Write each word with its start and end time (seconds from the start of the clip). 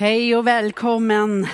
Hej 0.00 0.36
och 0.36 0.46
välkommen 0.46 1.46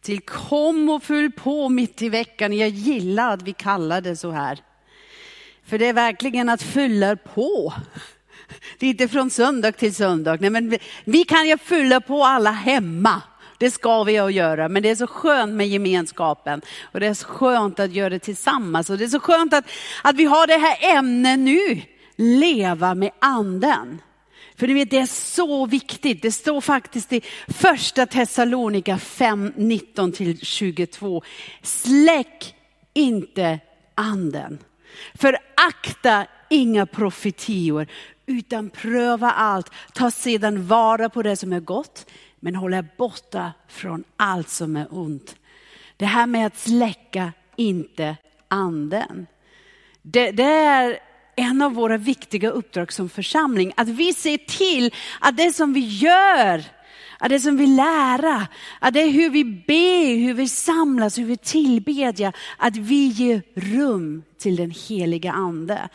till 0.00 0.20
Kom 0.20 0.88
och 0.88 1.02
fyll 1.02 1.32
på 1.32 1.68
mitt 1.68 2.02
i 2.02 2.08
veckan. 2.08 2.52
Jag 2.52 2.68
gillar 2.68 3.34
att 3.34 3.42
vi 3.42 3.52
kallar 3.52 4.00
det 4.00 4.16
så 4.16 4.30
här. 4.30 4.58
För 5.66 5.78
det 5.78 5.86
är 5.86 5.92
verkligen 5.92 6.48
att 6.48 6.62
fylla 6.62 7.16
på. 7.16 7.74
Det 8.78 8.86
är 8.86 8.90
inte 8.90 9.08
från 9.08 9.30
söndag 9.30 9.72
till 9.72 9.94
söndag. 9.94 10.36
Nej, 10.40 10.50
men 10.50 10.70
vi, 10.70 10.78
vi 11.04 11.24
kan 11.24 11.48
ju 11.48 11.58
fylla 11.58 12.00
på 12.00 12.24
alla 12.24 12.50
hemma. 12.50 13.22
Det 13.58 13.70
ska 13.70 14.04
vi 14.04 14.12
ju 14.12 14.28
göra, 14.28 14.68
men 14.68 14.82
det 14.82 14.90
är 14.90 14.96
så 14.96 15.06
skönt 15.06 15.52
med 15.52 15.68
gemenskapen. 15.68 16.62
Och 16.82 17.00
det 17.00 17.06
är 17.06 17.14
så 17.14 17.26
skönt 17.26 17.80
att 17.80 17.92
göra 17.92 18.10
det 18.10 18.18
tillsammans. 18.18 18.90
Och 18.90 18.98
det 18.98 19.04
är 19.04 19.08
så 19.08 19.20
skönt 19.20 19.54
att, 19.54 19.64
att 20.02 20.16
vi 20.16 20.24
har 20.24 20.46
det 20.46 20.58
här 20.58 20.96
ämnet 20.96 21.38
nu. 21.38 21.82
Leva 22.16 22.94
med 22.94 23.10
anden. 23.18 24.00
För 24.58 24.66
ni 24.66 24.74
vet, 24.74 24.90
det 24.90 24.98
är 24.98 25.06
så 25.06 25.66
viktigt. 25.66 26.22
Det 26.22 26.32
står 26.32 26.60
faktiskt 26.60 27.12
i 27.12 27.20
första 27.48 28.06
Thessalonika 28.06 28.98
5, 28.98 29.52
19 29.56 30.12
till 30.12 30.40
22. 30.40 31.22
Släck 31.62 32.54
inte 32.94 33.58
anden. 33.94 34.58
Förakta 35.14 36.26
inga 36.50 36.86
profetior, 36.86 37.86
utan 38.26 38.70
pröva 38.70 39.30
allt. 39.30 39.70
Ta 39.94 40.10
sedan 40.10 40.66
vara 40.66 41.08
på 41.08 41.22
det 41.22 41.36
som 41.36 41.52
är 41.52 41.60
gott, 41.60 42.10
men 42.40 42.54
håll 42.54 42.74
er 42.74 42.86
borta 42.96 43.52
från 43.68 44.04
allt 44.16 44.48
som 44.48 44.76
är 44.76 44.86
ont. 44.90 45.36
Det 45.96 46.06
här 46.06 46.26
med 46.26 46.46
att 46.46 46.58
släcka 46.58 47.32
inte 47.56 48.16
anden. 48.48 49.26
Det, 50.02 50.30
det 50.30 50.42
är 50.44 51.07
en 51.38 51.62
av 51.62 51.72
våra 51.74 51.96
viktiga 51.96 52.50
uppdrag 52.50 52.92
som 52.92 53.08
församling. 53.08 53.72
Att 53.76 53.88
vi 53.88 54.12
ser 54.12 54.38
till 54.38 54.94
att 55.20 55.36
det 55.36 55.52
som 55.52 55.72
vi 55.72 55.80
gör, 55.80 56.64
att 57.18 57.30
det 57.30 57.40
som 57.40 57.56
vi 57.56 57.66
lär, 57.66 58.46
att 58.78 58.94
det 58.94 59.02
är 59.02 59.10
hur 59.10 59.30
vi 59.30 59.44
ber, 59.44 60.26
hur 60.26 60.34
vi 60.34 60.48
samlas, 60.48 61.18
hur 61.18 61.24
vi 61.24 61.36
tillbedjar, 61.36 62.32
att 62.56 62.76
vi 62.76 63.06
ger 63.06 63.42
rum 63.54 64.22
till 64.38 64.56
den 64.56 64.70
heliga 64.88 65.32
ande. 65.32 65.88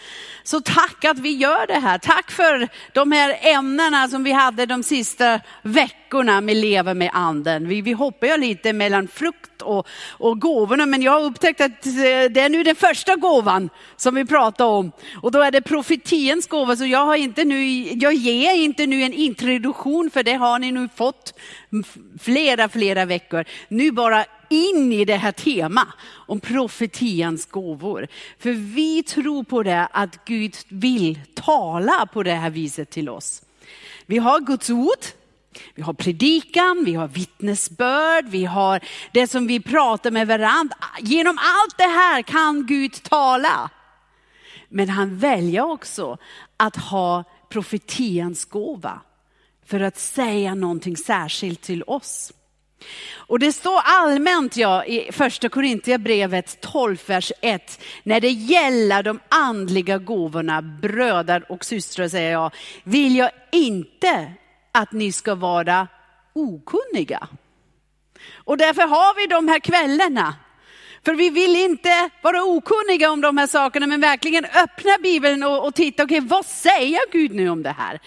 Så 0.43 0.61
tack 0.61 1.05
att 1.05 1.19
vi 1.19 1.35
gör 1.35 1.67
det 1.67 1.79
här. 1.79 1.97
Tack 1.97 2.31
för 2.31 2.69
de 2.93 3.11
här 3.11 3.37
ämnena 3.41 4.07
som 4.07 4.23
vi 4.23 4.31
hade 4.31 4.65
de 4.65 4.83
sista 4.83 5.39
veckorna 5.61 6.41
med 6.41 6.57
Leva 6.57 6.93
med 6.93 7.09
anden. 7.13 7.67
Vi, 7.67 7.81
vi 7.81 7.91
hoppar 7.91 8.27
ju 8.27 8.37
lite 8.37 8.73
mellan 8.73 9.07
frukt 9.07 9.61
och, 9.61 9.87
och 10.09 10.41
gåvorna, 10.41 10.85
men 10.85 11.01
jag 11.01 11.11
har 11.11 11.23
upptäckt 11.23 11.61
att 11.61 11.85
eh, 11.85 11.91
det 12.31 12.39
är 12.39 12.49
nu 12.49 12.63
den 12.63 12.75
första 12.75 13.15
gåvan 13.15 13.69
som 13.95 14.15
vi 14.15 14.25
pratar 14.25 14.65
om. 14.65 14.91
Och 15.21 15.31
då 15.31 15.41
är 15.41 15.51
det 15.51 15.61
profetiens 15.61 16.47
gåva, 16.47 16.75
så 16.75 16.85
jag, 16.85 17.05
har 17.05 17.15
inte 17.15 17.43
nu, 17.43 17.83
jag 17.83 18.13
ger 18.13 18.53
inte 18.53 18.85
nu 18.85 19.01
en 19.01 19.13
introduktion, 19.13 20.09
för 20.13 20.23
det 20.23 20.33
har 20.33 20.59
ni 20.59 20.71
nu 20.71 20.89
fått 20.95 21.39
flera, 22.21 22.69
flera 22.69 23.05
veckor. 23.05 23.45
Nu 23.67 23.91
bara 23.91 24.25
in 24.53 24.91
i 24.91 25.05
det 25.05 25.15
här 25.15 25.31
temat 25.31 25.87
om 26.27 26.39
profetians 26.39 27.45
gåvor. 27.45 28.07
För 28.39 28.51
vi 28.51 29.03
tror 29.03 29.43
på 29.43 29.63
det 29.63 29.87
att 29.91 30.25
Gud 30.25 30.55
vill 30.69 31.19
tala 31.33 32.05
på 32.13 32.23
det 32.23 32.33
här 32.33 32.49
viset 32.49 32.89
till 32.89 33.09
oss. 33.09 33.41
Vi 34.05 34.17
har 34.17 34.39
Guds 34.39 34.69
ord, 34.69 35.05
vi 35.75 35.81
har 35.81 35.93
predikan, 35.93 36.83
vi 36.85 36.93
har 36.93 37.07
vittnesbörd, 37.07 38.25
vi 38.25 38.45
har 38.45 38.79
det 39.11 39.27
som 39.27 39.47
vi 39.47 39.59
pratar 39.59 40.11
med 40.11 40.27
varandra. 40.27 40.75
Genom 40.99 41.37
allt 41.37 41.77
det 41.77 41.83
här 41.83 42.21
kan 42.21 42.65
Gud 42.65 43.03
tala. 43.03 43.69
Men 44.69 44.89
han 44.89 45.17
väljer 45.17 45.61
också 45.61 46.17
att 46.57 46.75
ha 46.75 47.23
profetians 47.49 48.45
gåva 48.45 49.01
för 49.65 49.79
att 49.79 49.99
säga 49.99 50.55
någonting 50.55 50.97
särskilt 50.97 51.61
till 51.61 51.83
oss. 51.83 52.33
Och 53.15 53.39
det 53.39 53.51
står 53.51 53.79
allmänt 53.83 54.57
ja, 54.57 54.85
i 54.85 55.11
första 55.11 55.49
Korintierbrevet 55.49 56.61
12, 56.61 56.97
vers 57.05 57.31
1. 57.41 57.81
När 58.03 58.19
det 58.19 58.31
gäller 58.31 59.03
de 59.03 59.19
andliga 59.29 59.97
gåvorna, 59.97 60.61
bröder 60.61 61.51
och 61.51 61.65
systrar 61.65 62.07
säger 62.07 62.31
jag, 62.31 62.51
vill 62.83 63.15
jag 63.15 63.31
inte 63.51 64.33
att 64.71 64.91
ni 64.91 65.11
ska 65.11 65.35
vara 65.35 65.87
okunniga. 66.33 67.27
Och 68.33 68.57
därför 68.57 68.81
har 68.81 69.15
vi 69.15 69.27
de 69.27 69.47
här 69.47 69.59
kvällarna. 69.59 70.35
För 71.05 71.13
vi 71.13 71.29
vill 71.29 71.55
inte 71.55 72.09
vara 72.21 72.43
okunniga 72.43 73.11
om 73.11 73.21
de 73.21 73.37
här 73.37 73.47
sakerna, 73.47 73.87
men 73.87 74.01
verkligen 74.01 74.45
öppna 74.45 74.91
Bibeln 75.03 75.43
och, 75.43 75.67
och 75.67 75.75
titta, 75.75 76.03
okej 76.03 76.17
okay, 76.17 76.29
vad 76.29 76.45
säger 76.45 77.11
Gud 77.11 77.35
nu 77.35 77.49
om 77.49 77.63
det 77.63 77.75
här? 77.77 77.99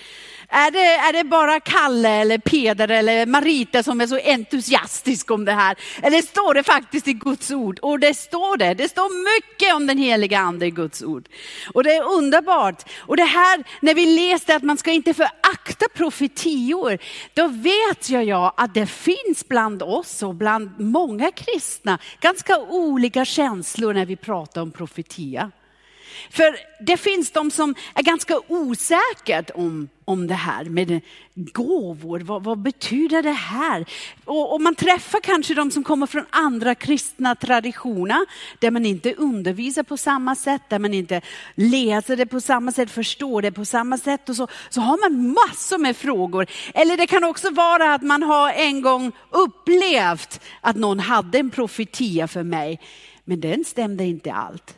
Är 0.49 0.71
det, 0.71 0.95
är 0.95 1.13
det 1.13 1.25
bara 1.25 1.61
Kalle 1.61 2.09
eller 2.09 2.39
Peder 2.39 2.89
eller 2.91 3.27
Marita 3.27 3.83
som 3.83 4.01
är 4.01 4.07
så 4.07 4.19
entusiastisk 4.19 5.31
om 5.31 5.45
det 5.45 5.53
här? 5.53 5.77
Eller 6.03 6.23
står 6.23 6.55
det 6.55 6.63
faktiskt 6.63 7.09
i 7.09 7.13
Guds 7.13 7.51
ord? 7.51 7.79
Och 7.83 8.01
det 8.01 8.15
står 8.15 8.57
det. 8.57 8.75
Det 8.75 8.89
står 8.89 9.37
mycket 9.37 9.75
om 9.75 9.87
den 9.87 9.99
heliga 9.99 10.39
ande 10.39 10.67
i 10.67 10.71
Guds 10.71 11.03
ord. 11.03 11.29
Och 11.75 11.85
det 11.85 11.93
är 11.93 12.13
underbart. 12.13 12.91
Och 12.99 13.17
det 13.17 13.25
här, 13.25 13.65
när 13.81 13.95
vi 13.95 14.07
läste 14.07 14.57
att 14.57 14.63
man 14.63 14.77
ska 14.77 14.91
inte 14.91 15.15
förakta 15.15 15.87
profetior, 15.95 16.99
då 17.35 17.49
vet 17.49 18.11
jag 18.11 18.25
ja 18.25 18.55
att 18.57 18.75
det 18.75 18.87
finns 18.87 19.49
bland 19.49 19.83
oss 19.83 20.23
och 20.23 20.35
bland 20.35 20.81
många 20.81 21.31
kristna 21.31 21.99
ganska 22.21 22.59
olika 22.87 23.25
känslor 23.25 23.95
när 23.95 24.07
vi 24.07 24.17
pratar 24.17 24.63
om 24.63 24.71
profetia. 24.71 25.51
För 26.31 26.57
det 26.81 26.97
finns 26.97 27.31
de 27.31 27.51
som 27.51 27.75
är 27.95 28.03
ganska 28.03 28.41
osäkra 28.49 29.43
om, 29.55 29.89
om 30.05 30.27
det 30.27 30.35
här 30.35 30.65
med 30.65 31.01
gåvor. 31.35 32.21
Vad, 32.21 32.45
vad 32.45 32.59
betyder 32.59 33.23
det 33.23 33.33
här? 33.33 33.87
Och, 34.25 34.53
och, 34.55 34.61
man 34.61 34.75
träffar 34.75 35.21
kanske 35.21 35.55
de 35.55 35.71
som 35.71 35.85
kommer 35.85 36.07
från 36.07 36.27
andra 36.31 36.75
kristna 36.75 37.35
traditioner, 37.35 38.27
där 38.59 38.71
man 38.71 38.87
inte 38.87 39.15
undervisar 39.15 39.83
på 39.83 39.97
samma 39.97 40.35
sätt, 40.35 40.63
där 40.69 40.79
man 40.79 40.95
inte 40.95 41.21
läser 41.55 42.17
det 42.17 42.27
på 42.27 42.41
samma 42.41 42.73
sätt, 42.73 42.91
förstår 42.91 43.43
det 43.43 43.53
på 43.53 43.65
samma 43.65 43.99
sätt. 43.99 44.29
Och 44.29 44.37
så, 44.37 44.49
så 44.71 44.81
har 44.81 45.11
man 45.11 45.29
massor 45.33 45.79
med 45.79 45.97
frågor. 45.97 46.47
Eller 46.75 46.97
det 46.97 47.07
kan 47.07 47.25
också 47.25 47.51
vara 47.51 47.95
att 47.95 48.03
man 48.03 48.23
har 48.23 48.51
en 48.51 48.83
gång 48.83 49.13
upplevt 49.31 50.41
att 50.61 50.77
någon 50.77 51.01
hade 51.01 51.39
en 51.39 51.51
profetia 51.51 52.29
för 52.29 52.43
mig, 52.43 52.81
men 53.25 53.41
den 53.41 53.65
stämde 53.65 54.05
inte 54.05 54.33
allt. 54.33 54.75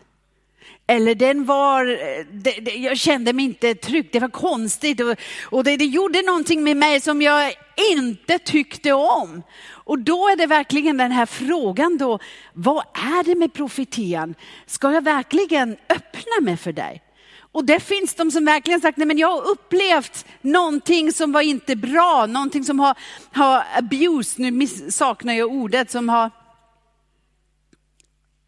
Eller 0.90 1.14
den 1.14 1.44
var, 1.44 1.86
eh, 1.86 2.26
det, 2.32 2.50
det, 2.50 2.70
jag 2.70 2.98
kände 2.98 3.32
mig 3.32 3.44
inte 3.44 3.74
trygg, 3.74 4.08
det 4.12 4.20
var 4.20 4.28
konstigt 4.28 5.00
och, 5.00 5.16
och 5.44 5.64
det, 5.64 5.76
det, 5.76 5.84
gjorde 5.84 6.22
någonting 6.22 6.64
med 6.64 6.76
mig 6.76 7.00
som 7.00 7.22
jag 7.22 7.52
inte 7.92 8.38
tyckte 8.38 8.92
om. 8.92 9.42
Och 9.68 9.98
då 9.98 10.28
är 10.28 10.36
det 10.36 10.46
verkligen 10.46 10.96
den 10.96 11.12
här 11.12 11.26
frågan 11.26 11.98
då, 11.98 12.18
vad 12.52 12.84
är 12.94 13.24
det 13.24 13.34
med 13.34 13.52
profetian? 13.52 14.34
Ska 14.66 14.92
jag 14.92 15.04
verkligen 15.04 15.76
öppna 15.88 16.40
mig 16.40 16.56
för 16.56 16.72
dig? 16.72 17.02
Och 17.52 17.64
det 17.64 17.80
finns 17.80 18.14
de 18.14 18.30
som 18.30 18.44
verkligen 18.44 18.80
sagt, 18.80 18.98
nej 18.98 19.06
men 19.06 19.18
jag 19.18 19.28
har 19.28 19.50
upplevt 19.50 20.26
någonting 20.40 21.12
som 21.12 21.32
var 21.32 21.40
inte 21.40 21.76
bra, 21.76 22.26
någonting 22.26 22.64
som 22.64 22.80
har, 22.80 22.98
har 23.32 23.64
abused, 23.74 24.52
nu 24.52 24.66
saknar 24.90 25.34
jag 25.34 25.52
ordet, 25.52 25.90
som 25.90 26.08
har 26.08 26.30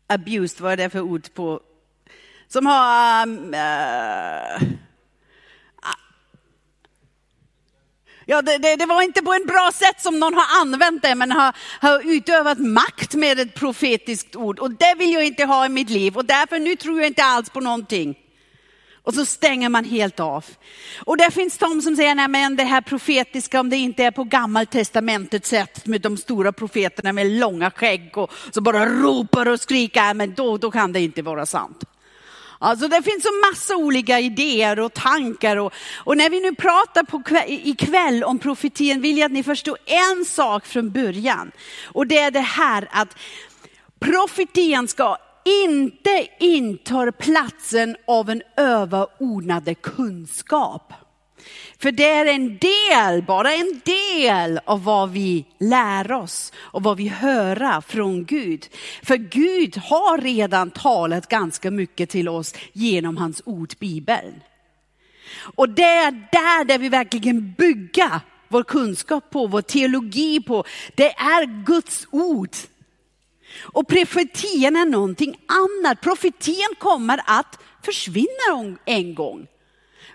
abused, 0.07 0.61
vad 0.61 0.73
är 0.73 0.77
det 0.77 0.91
för 0.91 1.01
ord 1.01 1.35
på 1.35 1.61
som 2.53 2.67
har... 2.67 3.27
Uh, 3.27 4.71
Ja, 8.31 8.43
det, 8.43 8.59
det, 8.59 8.77
det, 8.77 8.87
var 8.87 9.03
inte 9.03 9.23
på 9.23 9.33
en 9.33 9.47
bra 9.47 9.71
sätt 9.75 10.01
som 10.01 10.21
någon 10.21 10.35
har 10.35 10.61
använt 10.61 11.03
det, 11.03 11.15
men 11.15 11.33
har, 11.33 11.57
har 11.81 12.01
utövat 12.05 12.59
makt 12.59 13.15
med 13.15 13.41
ett 13.41 13.55
profetiskt 13.55 14.37
ord. 14.37 14.59
Och 14.59 14.71
det 14.71 14.95
vill 14.99 15.13
jag 15.13 15.27
inte 15.27 15.45
ha 15.45 15.67
i 15.67 15.69
mitt 15.69 15.91
liv 15.91 16.17
och 16.17 16.25
därför 16.25 16.59
nu 16.59 16.77
tror 16.77 16.99
jag 16.99 17.07
inte 17.07 17.25
alls 17.25 17.51
på 17.51 17.61
någonting. 17.61 18.19
Och 19.03 19.15
så 19.15 19.25
stänger 19.27 19.69
man 19.69 19.85
helt 19.85 20.21
av. 20.21 20.45
Och 20.99 21.17
det 21.17 21.31
finns 21.31 21.59
de 21.59 21.83
som 21.83 21.97
säger, 21.97 22.15
nej 22.15 22.29
men 22.29 22.57
det 22.57 22.65
här 22.65 22.81
profetiska, 22.81 23.61
om 23.61 23.71
det 23.71 23.77
inte 23.77 24.05
är 24.05 24.11
på 24.11 24.25
gammaltestamentets 24.25 25.49
sätt 25.49 25.87
med 25.87 26.01
de 26.01 26.17
stora 26.17 26.53
profeterna 26.53 27.13
med 27.13 27.27
långa 27.27 27.71
skägg 27.71 28.19
och 28.19 28.33
så 28.51 28.61
bara 28.61 28.87
ropar 28.87 29.49
och 29.49 29.61
skriker, 29.61 30.15
men 30.15 30.35
då, 30.35 30.59
då 30.59 30.71
kan 30.71 30.93
det 30.93 31.01
inte 31.01 31.23
vara 31.23 31.47
sant. 31.47 31.85
Alltså 32.63 32.89
det 32.89 33.03
finns 33.03 33.23
så 33.23 33.51
massa 33.51 33.77
olika 33.77 34.21
idéer 34.21 34.81
och 34.81 34.95
tankar. 34.95 35.57
Och, 35.57 35.73
och 36.05 36.17
när 36.17 36.31
vi 36.31 36.41
nu 36.41 36.55
pratar 36.55 37.03
på 37.03 37.23
kväll, 37.23 37.45
ikväll 37.49 38.25
om 38.25 38.39
profetien 38.39 39.01
vill 39.01 39.19
jag 39.19 39.27
att 39.27 39.33
ni 39.33 39.43
förstår 39.43 39.79
en 39.87 40.25
sak 40.25 40.67
från 40.67 40.91
början. 40.91 41.53
Och 41.85 42.07
det 42.07 42.19
är 42.19 42.31
det 42.31 42.41
här 42.41 42.89
att 42.91 43.17
profetien 44.01 44.89
ska 44.89 45.17
inte 45.45 46.29
inta 46.41 47.13
platsen 47.13 47.97
av 48.07 48.31
en 48.31 48.43
överordnade 48.57 49.75
kunskap. 49.75 50.93
För 51.79 51.93
det 51.93 52.09
är 52.09 52.27
en 52.27 52.59
del, 52.59 53.23
bara 53.23 53.53
en 53.53 53.81
del 53.85 54.61
av 54.65 54.85
vad 54.85 55.11
vi 55.11 55.45
lär 55.59 56.13
oss 56.13 56.53
och 56.57 56.83
vad 56.83 56.97
vi 56.97 57.09
hör 57.09 57.81
från 57.81 58.25
Gud. 58.25 58.67
För 59.03 59.17
Gud 59.17 59.77
har 59.77 60.19
redan 60.19 60.71
talat 60.71 61.29
ganska 61.29 61.71
mycket 61.71 62.11
till 62.11 62.29
oss 62.29 62.55
genom 62.73 63.17
hans 63.17 63.43
ord, 63.45 63.75
Bibeln. 63.79 64.41
Och 65.55 65.69
det 65.69 65.83
är 65.83 66.11
där, 66.11 66.65
där 66.65 66.79
vi 66.79 66.89
verkligen 66.89 67.53
bygger 67.53 68.21
vår 68.49 68.63
kunskap 68.63 69.31
på, 69.31 69.47
vår 69.47 69.63
teologi 69.63 70.41
på, 70.41 70.65
det 70.95 71.13
är 71.13 71.65
Guds 71.65 72.07
ord. 72.11 72.57
Och 73.61 73.89
profetian 73.89 74.77
är 74.77 74.87
någonting 74.87 75.37
annat. 75.47 76.01
Profetian 76.01 76.75
kommer 76.79 77.21
att 77.27 77.59
försvinna 77.83 78.77
en 78.85 79.15
gång. 79.15 79.47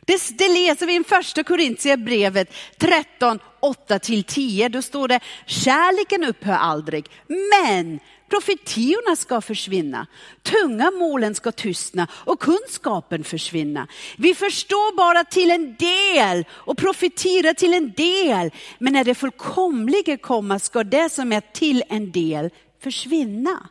Det, 0.06 0.38
det 0.38 0.50
läser 0.50 0.86
vi 0.86 0.96
i 0.96 1.04
första 1.04 1.44
Korintierbrevet 1.44 2.54
13, 2.78 3.40
8-10. 3.62 4.70
Då 4.70 4.82
står 4.82 5.08
det, 5.08 5.20
kärleken 5.46 6.24
upphör 6.24 6.52
aldrig, 6.52 7.06
men 7.28 8.00
profetiorna 8.30 9.16
ska 9.16 9.42
försvinna, 9.42 10.08
tunga 10.44 10.92
målen 10.92 11.36
ska 11.36 11.52
tystna 11.52 12.08
och 12.12 12.40
kunskapen 12.40 13.24
försvinna. 13.24 13.88
Vi 14.18 14.36
förstår 14.36 14.96
bara 14.98 15.24
till 15.24 15.52
en 15.52 15.76
del 15.76 16.46
och 16.52 16.78
profeterar 16.78 17.54
till 17.54 17.74
en 17.74 17.92
del. 17.92 18.52
Men 18.80 18.94
när 18.94 19.04
det 19.04 19.16
fullkomliga 19.16 20.18
kommer 20.18 20.60
ska 20.60 20.84
det 20.84 21.10
som 21.10 21.32
är 21.32 21.42
till 21.42 21.84
en 21.90 22.12
del 22.12 22.50
försvinna. 22.84 23.70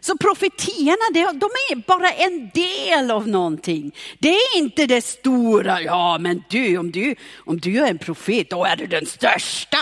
Så 0.00 0.16
profetierna, 0.18 1.32
de 1.32 1.50
är 1.70 1.86
bara 1.86 2.10
en 2.10 2.50
del 2.54 3.10
av 3.10 3.28
någonting. 3.28 3.94
Det 4.18 4.28
är 4.28 4.58
inte 4.58 4.86
det 4.86 5.04
stora, 5.04 5.82
ja 5.82 6.18
men 6.20 6.44
du, 6.48 6.78
om 6.78 6.90
du, 6.90 7.14
om 7.36 7.60
du 7.60 7.78
är 7.78 7.90
en 7.90 7.98
profet, 7.98 8.50
då 8.50 8.64
är 8.64 8.76
du 8.76 8.86
den 8.86 9.06
största. 9.06 9.78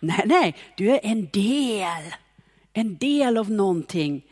Nej, 0.00 0.22
nej, 0.24 0.56
du 0.76 0.90
är 0.90 1.00
en 1.02 1.28
del. 1.32 2.14
En 2.72 2.96
del 2.96 3.38
av 3.38 3.50
någonting. 3.50 4.22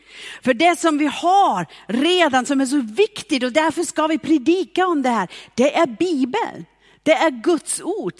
För 0.41 0.53
det 0.53 0.79
som 0.79 0.97
vi 0.97 1.05
har 1.05 1.65
redan 1.87 2.45
som 2.45 2.61
är 2.61 2.65
så 2.65 2.81
viktigt 2.81 3.43
och 3.43 3.51
därför 3.51 3.83
ska 3.83 4.07
vi 4.07 4.17
predika 4.17 4.87
om 4.87 5.01
det 5.01 5.09
här, 5.09 5.29
det 5.55 5.75
är 5.75 5.87
Bibeln. 5.87 6.65
Det 7.03 7.13
är 7.13 7.29
Guds 7.29 7.81
ord. 7.81 8.13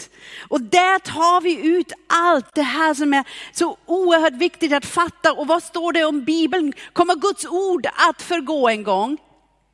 Och 0.48 0.62
där 0.62 1.00
tar 1.00 1.42
vi 1.42 1.68
ut 1.68 1.92
allt 2.08 2.56
det 2.56 2.62
här 2.62 2.94
som 2.94 3.14
är 3.14 3.24
så 3.52 3.78
oerhört 3.86 4.34
viktigt 4.34 4.74
att 4.74 4.86
fatta. 4.86 5.34
Och 5.34 5.48
vad 5.48 5.64
står 5.64 5.94
det 5.94 6.06
om 6.06 6.24
Bibeln? 6.24 6.74
Kommer 6.94 7.16
Guds 7.16 7.46
ord 7.46 7.88
att 8.10 8.22
förgå 8.22 8.70
en 8.70 8.84
gång? 8.84 9.18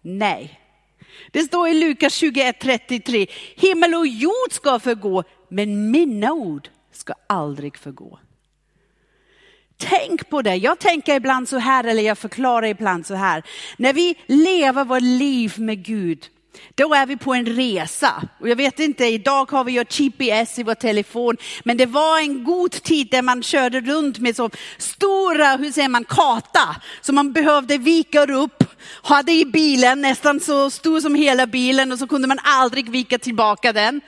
Nej. 0.02 0.60
Det 1.32 1.44
står 1.44 1.68
i 1.70 1.74
Lukas 1.74 2.24
21.33, 2.24 3.28
himmel 3.56 3.96
och 3.96 4.08
jord 4.08 4.52
ska 4.52 4.80
förgå, 4.80 5.24
men 5.50 5.92
mina 5.92 6.34
ord 6.34 6.70
ska 6.92 7.14
aldrig 7.28 7.78
förgå. 7.78 8.20
Tänk 9.78 10.30
på 10.30 10.42
det. 10.42 10.56
Jag 10.56 10.80
tänker 10.80 11.16
ibland 11.16 11.50
så 11.50 11.58
här, 11.58 11.84
eller 11.84 12.04
jag 12.04 12.18
förklarar 12.18 12.68
ibland 12.68 13.06
så 13.06 13.16
här. 13.16 13.44
När 13.78 13.94
vi 13.94 14.16
lever 14.26 14.86
vårt 14.86 15.02
liv 15.02 15.54
med 15.58 15.86
Gud, 15.86 16.26
då 16.76 16.94
är 16.94 17.06
vi 17.06 17.18
på 17.18 17.34
en 17.34 17.46
resa. 17.46 18.24
Och 18.40 18.50
jag 18.50 18.56
vet 18.56 18.80
inte, 18.80 19.06
idag 19.06 19.52
har 19.52 19.64
vi 19.64 19.72
ju 19.72 19.84
GPS 19.84 20.60
i 20.60 20.64
vår 20.64 20.76
telefon, 20.76 21.38
men 21.64 21.78
det 21.78 21.86
var 21.86 22.20
en 22.20 22.44
god 22.44 22.72
tid 22.72 23.08
där 23.12 23.22
man 23.22 23.44
körde 23.44 23.82
runt 23.82 24.20
med 24.20 24.36
så 24.36 24.50
stora, 24.78 25.56
hur 25.56 25.72
säger 25.72 25.90
man, 25.90 26.06
karta, 26.06 26.76
som 27.02 27.16
man 27.16 27.34
behövde 27.34 27.78
vika 27.78 28.26
upp, 28.26 28.64
hade 29.04 29.32
i 29.32 29.46
bilen, 29.46 30.02
nästan 30.02 30.40
så 30.40 30.70
stor 30.70 31.02
som 31.02 31.16
hela 31.16 31.48
bilen 31.48 31.92
och 31.92 32.00
så 32.00 32.08
kunde 32.08 32.28
man 32.28 32.40
aldrig 32.44 32.90
vika 32.90 33.20
tillbaka 33.20 33.74
den. 33.74 34.02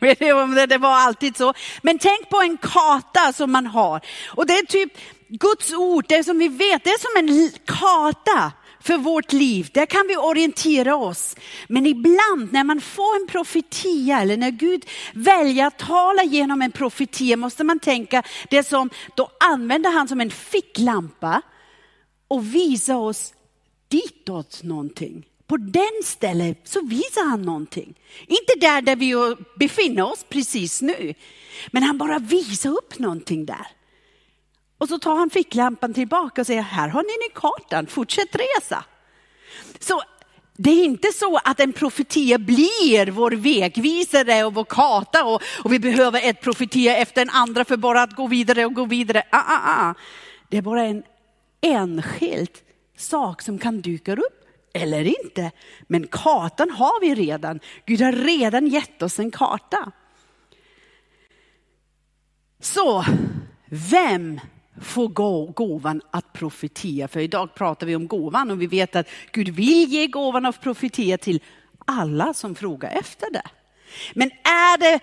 Det 0.68 0.78
var 0.78 0.96
alltid 0.96 1.36
så. 1.36 1.54
Men 1.82 1.98
tänk 1.98 2.28
på 2.30 2.40
en 2.40 2.56
karta 2.56 3.32
som 3.32 3.52
man 3.52 3.66
har. 3.66 4.00
Och 4.26 4.46
det 4.46 4.52
är 4.52 4.66
typ 4.66 4.92
Guds 5.28 5.72
ord, 5.72 6.04
det 6.08 6.24
som 6.24 6.38
vi 6.38 6.48
vet, 6.48 6.84
det 6.84 6.90
är 6.90 6.98
som 6.98 7.28
en 7.28 7.50
karta 7.66 8.52
för 8.84 8.98
vårt 8.98 9.32
liv. 9.32 9.70
Där 9.72 9.86
kan 9.86 10.06
vi 10.08 10.16
orientera 10.16 10.96
oss. 10.96 11.36
Men 11.68 11.86
ibland 11.86 12.52
när 12.52 12.64
man 12.64 12.80
får 12.80 13.16
en 13.20 13.26
profetia 13.26 14.20
eller 14.20 14.36
när 14.36 14.50
Gud 14.50 14.86
väljer 15.14 15.66
att 15.66 15.78
tala 15.78 16.22
genom 16.24 16.62
en 16.62 16.72
profetia 16.72 17.36
måste 17.36 17.64
man 17.64 17.78
tänka 17.78 18.22
det 18.50 18.62
som, 18.62 18.90
då 19.14 19.30
använder 19.52 19.90
han 19.90 20.08
som 20.08 20.20
en 20.20 20.30
ficklampa 20.30 21.42
och 22.28 22.54
visar 22.54 22.94
oss 22.94 23.34
ditåt 23.88 24.62
någonting. 24.62 25.26
På 25.46 25.56
den 25.56 26.02
stället 26.04 26.68
så 26.68 26.80
visar 26.80 27.30
han 27.30 27.42
någonting. 27.42 27.94
Inte 28.26 28.52
där, 28.60 28.82
där 28.82 28.96
vi 28.96 29.36
befinner 29.58 30.02
oss 30.02 30.26
precis 30.28 30.82
nu. 30.82 31.14
Men 31.70 31.82
han 31.82 31.98
bara 31.98 32.18
visar 32.18 32.70
upp 32.70 32.98
någonting 32.98 33.46
där. 33.46 33.66
Och 34.78 34.88
så 34.88 34.98
tar 34.98 35.16
han 35.16 35.30
ficklampan 35.30 35.94
tillbaka 35.94 36.40
och 36.40 36.46
säger, 36.46 36.62
här 36.62 36.88
har 36.88 37.02
ni 37.02 37.34
kartan, 37.34 37.86
fortsätt 37.86 38.36
resa. 38.36 38.84
Så 39.80 40.02
det 40.56 40.70
är 40.70 40.84
inte 40.84 41.12
så 41.12 41.36
att 41.44 41.60
en 41.60 41.72
profetia 41.72 42.38
blir 42.38 43.10
vår 43.10 43.30
vägvisare 43.30 44.44
och 44.44 44.54
vår 44.54 44.64
karta 44.64 45.24
och, 45.24 45.42
och 45.64 45.72
vi 45.72 45.78
behöver 45.78 46.28
ett 46.28 46.40
profetia 46.40 46.96
efter 46.96 47.22
en 47.22 47.30
andra 47.30 47.64
för 47.64 47.76
bara 47.76 48.02
att 48.02 48.16
gå 48.16 48.26
vidare 48.26 48.66
och 48.66 48.74
gå 48.74 48.84
vidare. 48.84 49.22
Ah, 49.30 49.38
ah, 49.38 49.88
ah. 49.88 49.94
Det 50.48 50.56
är 50.56 50.62
bara 50.62 50.82
en 50.82 51.02
enskild 51.60 52.50
sak 52.96 53.42
som 53.42 53.58
kan 53.58 53.80
dyka 53.80 54.12
upp 54.12 54.44
eller 54.72 55.24
inte. 55.24 55.50
Men 55.86 56.06
kartan 56.06 56.70
har 56.70 57.00
vi 57.00 57.14
redan. 57.14 57.60
Gud 57.86 58.00
har 58.00 58.12
redan 58.12 58.66
gett 58.66 59.02
oss 59.02 59.18
en 59.18 59.30
karta. 59.30 59.92
Så, 62.60 63.04
vem 63.70 64.40
få 64.82 65.06
gåvan 65.54 66.02
att 66.10 66.32
profetia. 66.32 67.08
För 67.08 67.20
idag 67.20 67.54
pratar 67.54 67.86
vi 67.86 67.96
om 67.96 68.08
gåvan 68.08 68.50
och 68.50 68.62
vi 68.62 68.66
vet 68.66 68.96
att 68.96 69.08
Gud 69.32 69.48
vill 69.48 69.92
ge 69.92 70.06
gåvan 70.06 70.46
av 70.46 70.52
profetia 70.52 71.18
till 71.18 71.40
alla 71.84 72.34
som 72.34 72.54
frågar 72.54 72.90
efter 72.90 73.30
det. 73.30 73.42
Men 74.14 74.30
är 74.42 74.78
det, 74.78 75.00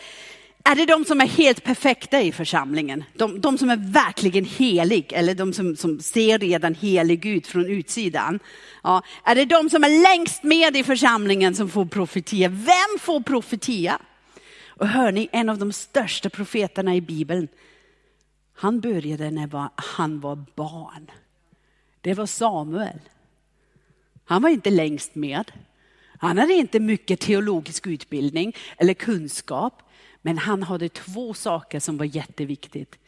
är 0.64 0.76
det 0.76 0.86
de 0.86 1.06
som 1.06 1.22
är 1.22 1.28
helt 1.28 1.64
perfekta 1.64 2.22
i 2.22 2.32
församlingen? 2.32 3.04
De, 3.14 3.42
de 3.42 3.58
som 3.58 3.70
är 3.70 3.94
verkligen 3.94 4.46
helig 4.46 5.14
eller 5.14 5.36
de 5.36 5.54
som, 5.54 5.76
som 5.76 6.00
ser 6.00 6.40
redan 6.40 6.76
helig 6.76 7.26
ut 7.26 7.48
från 7.48 7.66
utsidan? 7.66 8.40
Ja, 8.84 9.04
är 9.24 9.36
det 9.36 9.46
de 9.46 9.70
som 9.70 9.84
är 9.84 10.04
längst 10.04 10.44
med 10.44 10.78
i 10.78 10.84
församlingen 10.84 11.56
som 11.56 11.70
får 11.70 11.86
profetia? 11.86 12.50
Vem 12.50 13.00
får 13.00 13.22
profetia? 13.22 14.00
Och 14.68 14.88
hör 14.88 15.12
ni, 15.12 15.30
en 15.32 15.50
av 15.50 15.58
de 15.58 15.74
största 15.74 16.30
profeterna 16.30 16.96
i 16.96 17.02
Bibeln, 17.02 17.48
han 18.62 18.80
började 18.80 19.32
när 19.32 19.70
han 19.76 20.20
var 20.20 20.46
barn. 20.56 21.12
Det 22.02 22.14
var 22.14 22.26
Samuel. 22.26 23.00
Han 24.24 24.42
var 24.42 24.50
inte 24.50 24.70
längst 24.70 25.16
med. 25.16 25.52
Han 26.20 26.38
hade 26.38 26.54
inte 26.54 26.80
mycket 26.80 27.20
teologisk 27.20 27.88
utbildning 27.88 28.56
eller 28.78 28.94
kunskap. 28.94 29.84
Men 30.22 30.38
han 30.38 30.64
hade 30.64 30.90
två 30.90 31.34
saker 31.34 31.80
som 31.80 31.98
var 31.98 32.06
jätteviktigt. 32.06 33.00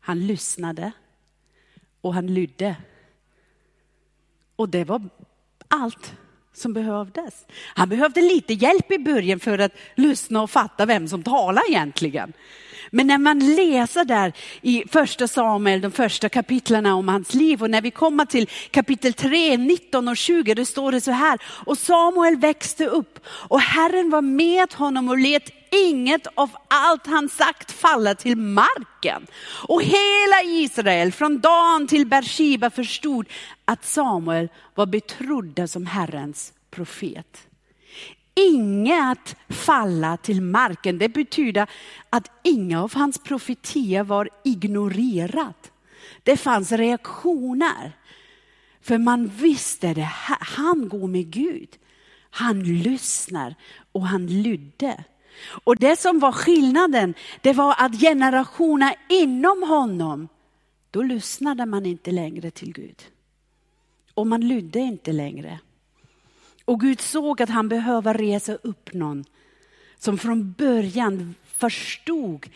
Han 0.00 0.26
lyssnade 0.26 0.92
och 2.00 2.14
han 2.14 2.26
lydde. 2.26 2.76
Och 4.56 4.68
det 4.68 4.84
var 4.84 5.08
allt 5.68 6.14
som 6.58 6.72
behövdes. 6.72 7.46
Han 7.74 7.88
behövde 7.88 8.20
lite 8.20 8.54
hjälp 8.54 8.92
i 8.92 8.98
början 8.98 9.40
för 9.40 9.58
att 9.58 9.72
lyssna 9.94 10.42
och 10.42 10.50
fatta 10.50 10.86
vem 10.86 11.08
som 11.08 11.22
talar 11.22 11.62
egentligen. 11.70 12.32
Men 12.90 13.06
när 13.06 13.18
man 13.18 13.38
läser 13.38 14.04
där 14.04 14.32
i 14.62 14.84
första 14.88 15.28
Samuel, 15.28 15.80
de 15.80 15.92
första 15.92 16.28
kapitlerna 16.28 16.94
om 16.94 17.08
hans 17.08 17.34
liv 17.34 17.62
och 17.62 17.70
när 17.70 17.82
vi 17.82 17.90
kommer 17.90 18.24
till 18.24 18.48
kapitel 18.70 19.12
3, 19.12 19.56
19 19.56 20.08
och 20.08 20.16
20, 20.16 20.54
då 20.54 20.64
står 20.64 20.92
det 20.92 21.00
så 21.00 21.10
här. 21.10 21.38
Och 21.44 21.78
Samuel 21.78 22.36
växte 22.36 22.86
upp 22.86 23.20
och 23.26 23.60
Herren 23.60 24.10
var 24.10 24.22
med 24.22 24.72
honom 24.72 25.08
och 25.08 25.18
lät 25.18 25.57
inget 25.70 26.26
av 26.34 26.50
allt 26.68 27.06
han 27.06 27.28
sagt 27.28 27.72
falla 27.72 28.14
till 28.14 28.36
marken. 28.36 29.26
Och 29.68 29.82
hela 29.82 30.42
Israel 30.44 31.12
från 31.12 31.40
Dan 31.40 31.86
till 31.86 32.06
Bershiba 32.06 32.70
förstod 32.70 33.26
att 33.64 33.84
Samuel 33.84 34.48
var 34.74 34.86
betrodda 34.86 35.68
som 35.68 35.86
Herrens 35.86 36.52
profet 36.70 37.48
inget 38.38 39.36
falla 39.48 40.16
till 40.16 40.42
marken. 40.42 40.98
Det 40.98 41.08
betyder 41.08 41.66
att 42.10 42.30
inga 42.42 42.82
av 42.82 42.94
hans 42.94 43.18
profetier 43.18 44.02
var 44.02 44.28
ignorerat. 44.44 45.72
Det 46.22 46.36
fanns 46.36 46.72
reaktioner. 46.72 47.92
För 48.80 48.98
man 48.98 49.26
visste 49.26 49.94
det, 49.94 50.10
han 50.40 50.88
går 50.88 51.08
med 51.08 51.30
Gud. 51.30 51.68
Han 52.30 52.62
lyssnar 52.62 53.54
och 53.92 54.06
han 54.06 54.26
lydde. 54.26 55.04
Och 55.40 55.76
det 55.76 55.96
som 55.96 56.18
var 56.18 56.32
skillnaden, 56.32 57.14
det 57.40 57.52
var 57.52 57.74
att 57.78 58.00
generationerna 58.00 58.94
inom 59.08 59.62
honom, 59.62 60.28
då 60.90 61.02
lyssnade 61.02 61.66
man 61.66 61.86
inte 61.86 62.10
längre 62.10 62.50
till 62.50 62.72
Gud. 62.72 63.02
Och 64.14 64.26
man 64.26 64.48
lydde 64.48 64.78
inte 64.78 65.12
längre. 65.12 65.58
Och 66.64 66.80
Gud 66.80 67.00
såg 67.00 67.42
att 67.42 67.48
han 67.48 67.68
behövde 67.68 68.12
resa 68.12 68.54
upp 68.54 68.92
någon 68.92 69.24
som 69.98 70.18
från 70.18 70.52
början 70.52 71.34
förstod 71.44 72.50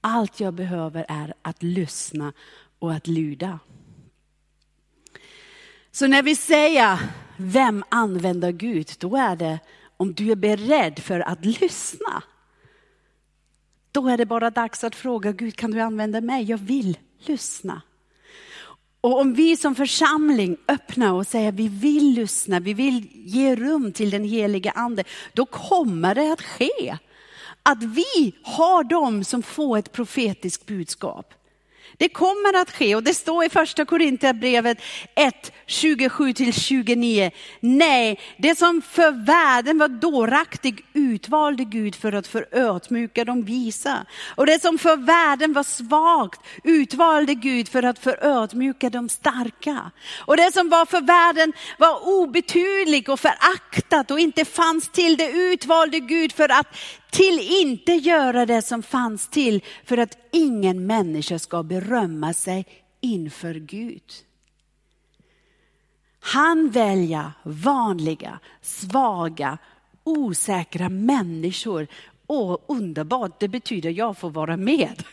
allt 0.00 0.40
jag 0.40 0.54
behöver 0.54 1.06
är 1.08 1.34
att 1.42 1.62
lyssna 1.62 2.32
och 2.78 2.92
att 2.92 3.06
lyda. 3.06 3.58
Så 5.90 6.06
när 6.06 6.22
vi 6.22 6.36
säger 6.36 6.98
vem 7.36 7.84
använder 7.88 8.52
Gud, 8.52 8.90
då 8.98 9.16
är 9.16 9.36
det 9.36 9.58
om 9.98 10.14
du 10.14 10.30
är 10.30 10.36
beredd 10.36 10.98
för 10.98 11.20
att 11.20 11.44
lyssna. 11.44 12.22
Då 13.92 14.08
är 14.08 14.16
det 14.16 14.26
bara 14.26 14.50
dags 14.50 14.84
att 14.84 14.94
fråga 14.94 15.32
Gud, 15.32 15.56
kan 15.56 15.70
du 15.70 15.80
använda 15.80 16.20
mig? 16.20 16.44
Jag 16.44 16.58
vill 16.58 16.98
lyssna. 17.18 17.82
Och 19.00 19.20
om 19.20 19.34
vi 19.34 19.56
som 19.56 19.74
församling 19.74 20.56
öppnar 20.68 21.12
och 21.12 21.26
säger 21.26 21.52
vi 21.52 21.68
vill 21.68 22.14
lyssna, 22.14 22.60
vi 22.60 22.74
vill 22.74 23.08
ge 23.12 23.56
rum 23.56 23.92
till 23.92 24.10
den 24.10 24.24
heliga 24.24 24.70
ande, 24.70 25.04
då 25.32 25.46
kommer 25.46 26.14
det 26.14 26.32
att 26.32 26.42
ske. 26.42 26.98
Att 27.62 27.82
vi 27.82 28.34
har 28.42 28.84
dem 28.84 29.24
som 29.24 29.42
får 29.42 29.78
ett 29.78 29.92
profetiskt 29.92 30.66
budskap. 30.66 31.34
Det 31.98 32.08
kommer 32.08 32.60
att 32.60 32.70
ske 32.70 32.94
och 32.94 33.02
det 33.02 33.14
står 33.14 33.44
i 33.44 33.48
första 33.48 33.84
Korinthierbrevet 33.84 34.78
1, 35.14 35.52
27-29. 35.66 37.30
Nej, 37.60 38.20
det 38.38 38.58
som 38.58 38.82
för 38.82 39.26
världen 39.26 39.78
var 39.78 39.88
dåraktig 39.88 40.84
utvalde 40.92 41.64
Gud 41.64 41.94
för 41.94 42.12
att 42.12 42.26
förödmjuka 42.26 43.24
de 43.24 43.44
visa. 43.44 44.06
Och 44.34 44.46
det 44.46 44.62
som 44.62 44.78
för 44.78 44.96
världen 44.96 45.52
var 45.52 45.62
svagt 45.62 46.40
utvalde 46.64 47.34
Gud 47.34 47.68
för 47.68 47.82
att 47.82 47.98
förödmjuka 47.98 48.90
de 48.90 49.08
starka. 49.08 49.90
Och 50.26 50.36
det 50.36 50.52
som 50.52 50.68
var 50.68 50.86
för 50.86 51.00
världen 51.00 51.52
var 51.78 52.08
obetydligt 52.08 53.08
och 53.08 53.20
föraktat 53.20 54.10
och 54.10 54.20
inte 54.20 54.44
fanns 54.44 54.88
till, 54.88 55.16
det 55.16 55.30
utvalde 55.30 56.00
Gud 56.00 56.32
för 56.32 56.48
att 56.48 56.76
till 57.10 57.48
inte 57.62 57.92
göra 57.92 58.46
det 58.46 58.62
som 58.62 58.82
fanns 58.82 59.28
till 59.28 59.64
för 59.84 59.98
att 59.98 60.18
ingen 60.32 60.86
människa 60.86 61.38
ska 61.38 61.62
berömma 61.62 62.32
sig 62.32 62.66
inför 63.00 63.54
Gud. 63.54 64.02
Han 66.20 66.70
väljer 66.70 67.32
vanliga, 67.42 68.38
svaga, 68.60 69.58
osäkra 70.04 70.88
människor. 70.88 71.86
Och 72.26 72.64
underbart, 72.68 73.40
det 73.40 73.48
betyder 73.48 73.90
jag 73.90 74.18
får 74.18 74.30
vara 74.30 74.56
med. 74.56 75.04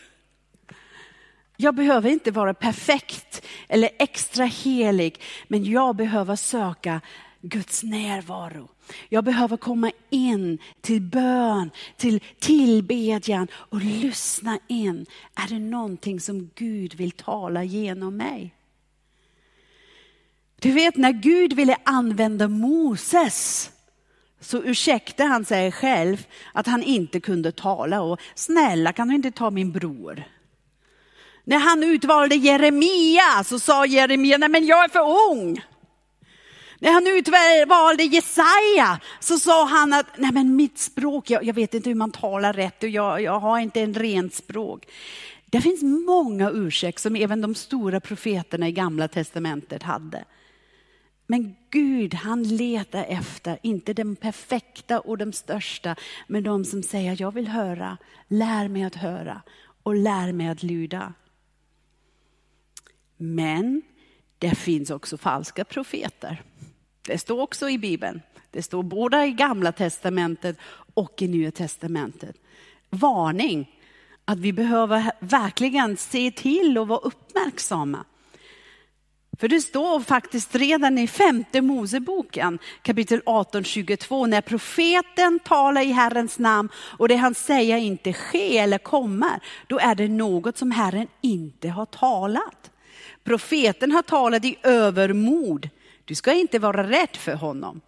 Jag 1.56 1.74
behöver 1.74 2.10
inte 2.10 2.30
vara 2.30 2.54
perfekt 2.54 3.42
eller 3.68 3.90
extra 3.98 4.44
helig, 4.44 5.20
men 5.48 5.64
jag 5.64 5.96
behöver 5.96 6.36
söka 6.36 7.00
Guds 7.48 7.82
närvaro. 7.82 8.68
Jag 9.08 9.24
behöver 9.24 9.56
komma 9.56 9.92
in 10.10 10.58
till 10.80 11.00
bön, 11.00 11.70
till 11.96 12.20
tillbedjan 12.38 13.48
och 13.52 13.80
lyssna 13.80 14.58
in. 14.66 15.06
Är 15.34 15.48
det 15.48 15.58
någonting 15.58 16.20
som 16.20 16.50
Gud 16.54 16.94
vill 16.94 17.10
tala 17.10 17.64
genom 17.64 18.16
mig? 18.16 18.54
Du 20.60 20.72
vet 20.72 20.96
när 20.96 21.12
Gud 21.12 21.52
ville 21.52 21.76
använda 21.84 22.48
Moses 22.48 23.70
så 24.40 24.62
ursäktade 24.62 25.28
han 25.28 25.44
sig 25.44 25.72
själv 25.72 26.26
att 26.52 26.66
han 26.66 26.82
inte 26.82 27.20
kunde 27.20 27.52
tala 27.52 28.00
och 28.00 28.20
snälla 28.34 28.92
kan 28.92 29.08
du 29.08 29.14
inte 29.14 29.30
ta 29.30 29.50
min 29.50 29.72
bror? 29.72 30.24
När 31.44 31.58
han 31.58 31.82
utvalde 31.82 32.34
Jeremia 32.34 33.44
så 33.44 33.58
sa 33.58 33.86
Jeremia, 33.86 34.38
nej 34.38 34.48
men 34.48 34.66
jag 34.66 34.84
är 34.84 34.88
för 34.88 35.32
ung. 35.32 35.62
När 36.78 36.92
han 36.92 37.06
utvalde 37.06 38.02
Jesaja 38.02 39.00
så 39.20 39.38
sa 39.38 39.64
han 39.64 39.92
att, 39.92 40.06
nej 40.18 40.32
men 40.32 40.56
mitt 40.56 40.78
språk, 40.78 41.30
jag, 41.30 41.44
jag 41.44 41.54
vet 41.54 41.74
inte 41.74 41.90
hur 41.90 41.94
man 41.94 42.10
talar 42.10 42.52
rätt 42.52 42.82
och 42.82 42.88
jag, 42.88 43.22
jag 43.22 43.40
har 43.40 43.58
inte 43.58 43.80
en 43.80 43.94
rent 43.94 44.34
språk. 44.34 44.86
Det 45.50 45.60
finns 45.60 45.82
många 45.82 46.50
ursäkter 46.50 47.02
som 47.02 47.16
även 47.16 47.40
de 47.40 47.54
stora 47.54 48.00
profeterna 48.00 48.68
i 48.68 48.72
gamla 48.72 49.08
testamentet 49.08 49.82
hade. 49.82 50.24
Men 51.26 51.56
Gud 51.70 52.14
han 52.14 52.42
letar 52.42 53.04
efter, 53.04 53.58
inte 53.62 53.92
den 53.92 54.16
perfekta 54.16 55.00
och 55.00 55.18
de 55.18 55.32
största, 55.32 55.96
men 56.26 56.42
de 56.42 56.64
som 56.64 56.82
säger 56.82 57.16
jag 57.20 57.34
vill 57.34 57.48
höra, 57.48 57.96
lär 58.28 58.68
mig 58.68 58.84
att 58.84 58.94
höra 58.94 59.42
och 59.82 59.94
lär 59.94 60.32
mig 60.32 60.48
att 60.48 60.62
lyda. 60.62 61.12
Men 63.16 63.82
det 64.38 64.54
finns 64.54 64.90
också 64.90 65.18
falska 65.18 65.64
profeter. 65.64 66.42
Det 67.06 67.18
står 67.18 67.40
också 67.40 67.68
i 67.68 67.78
Bibeln. 67.78 68.22
Det 68.50 68.62
står 68.62 68.82
både 68.82 69.24
i 69.24 69.30
gamla 69.30 69.72
testamentet 69.72 70.58
och 70.94 71.22
i 71.22 71.28
nya 71.28 71.50
testamentet. 71.50 72.36
Varning 72.90 73.70
att 74.24 74.38
vi 74.38 74.52
behöver 74.52 75.12
verkligen 75.20 75.96
se 75.96 76.30
till 76.30 76.78
och 76.78 76.88
vara 76.88 76.98
uppmärksamma. 76.98 78.04
För 79.40 79.48
det 79.48 79.60
står 79.60 80.00
faktiskt 80.00 80.54
redan 80.54 80.98
i 80.98 81.06
femte 81.06 81.60
Moseboken 81.60 82.58
kapitel 82.82 83.22
18, 83.26 83.64
22 83.64 84.26
när 84.26 84.40
profeten 84.40 85.38
talar 85.38 85.82
i 85.82 85.92
Herrens 85.92 86.38
namn 86.38 86.68
och 86.76 87.08
det 87.08 87.16
han 87.16 87.34
säger 87.34 87.76
inte 87.76 88.12
sker 88.12 88.62
eller 88.62 88.78
kommer, 88.78 89.40
då 89.66 89.78
är 89.78 89.94
det 89.94 90.08
något 90.08 90.58
som 90.58 90.70
Herren 90.70 91.08
inte 91.20 91.68
har 91.68 91.86
talat. 91.86 92.70
Profeten 93.24 93.92
har 93.92 94.02
talat 94.02 94.44
i 94.44 94.56
övermod. 94.62 95.68
Du 96.06 96.14
ska 96.14 96.32
inte 96.32 96.58
vara 96.58 96.90
rädd 96.90 97.16
för 97.16 97.34
honom. 97.34 97.80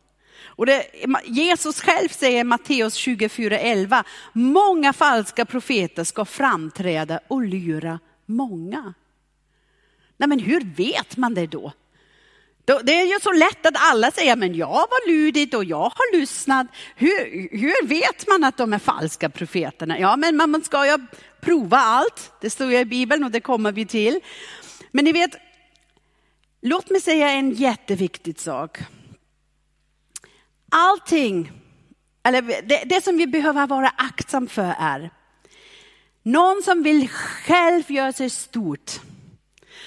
Och 0.45 0.67
det, 0.67 0.87
Jesus 1.25 1.81
själv 1.81 2.09
säger 2.09 2.41
i 2.41 2.45
Matteus 2.45 3.07
24.11, 3.07 4.05
många 4.33 4.93
falska 4.93 5.45
profeter 5.45 6.05
ska 6.05 6.25
framträda 6.25 7.21
och 7.29 7.43
lura 7.43 7.99
många. 8.27 8.95
Nej 10.17 10.29
men 10.29 10.39
hur 10.39 10.61
vet 10.77 11.17
man 11.17 11.35
det 11.35 11.47
då? 11.47 11.73
Det 12.83 13.01
är 13.01 13.07
ju 13.07 13.21
så 13.21 13.33
lätt 13.33 13.67
att 13.67 13.75
alla 13.77 14.11
säger, 14.11 14.37
men 14.37 14.55
jag 14.55 14.69
var 14.69 15.09
lydig 15.09 15.55
och 15.55 15.65
jag 15.65 15.79
har 15.79 16.19
lyssnat. 16.19 16.67
Hur, 16.97 17.49
hur 17.59 17.87
vet 17.87 18.29
man 18.29 18.45
att 18.45 18.57
de 18.57 18.73
är 18.73 18.79
falska 18.79 19.31
profeterna? 19.31 19.99
Ja, 19.99 20.17
men 20.17 20.37
man 20.37 20.65
ska 20.65 20.87
ju 20.87 20.99
prova 21.41 21.79
allt. 21.79 22.33
Det 22.41 22.51
står 22.51 22.71
ju 22.71 22.79
i 22.79 22.85
Bibeln 22.85 23.25
och 23.25 23.31
det 23.31 23.41
kommer 23.41 23.73
vi 23.73 23.87
till. 23.87 24.21
Men 24.91 25.05
ni 25.05 25.13
vet, 25.13 25.31
låt 26.61 26.91
mig 26.91 27.01
säga 27.01 27.31
en 27.31 27.51
jätteviktig 27.51 28.41
sak. 28.41 28.79
Allting, 30.71 31.53
eller 32.23 32.43
det, 32.43 32.83
det 32.85 33.05
som 33.05 33.17
vi 33.17 33.27
behöver 33.27 33.67
vara 33.67 33.89
aktsam 33.97 34.49
för 34.49 34.75
är, 34.79 35.11
någon 36.23 36.63
som 36.63 36.83
vill 36.83 37.09
själv 37.09 37.91
göra 37.91 38.13
sig 38.13 38.31
stort, 38.31 39.01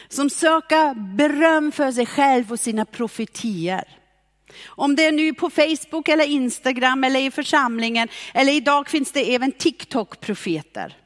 som 0.08 0.30
söker 0.30 1.16
beröm 1.18 1.72
för 1.72 1.92
sig 1.92 2.06
själv 2.06 2.52
och 2.52 2.60
sina 2.60 2.86
profetier. 2.86 3.98
Om 4.66 4.96
det 4.96 5.06
är 5.06 5.12
nu 5.12 5.34
på 5.34 5.50
Facebook 5.50 6.10
eller 6.10 6.26
Instagram 6.26 7.04
eller 7.04 7.20
i 7.20 7.32
församlingen, 7.32 8.08
eller 8.34 8.54
idag 8.54 8.90
finns 8.90 9.12
det 9.12 9.36
även 9.36 9.52
TikTok-profeter. 9.52 11.01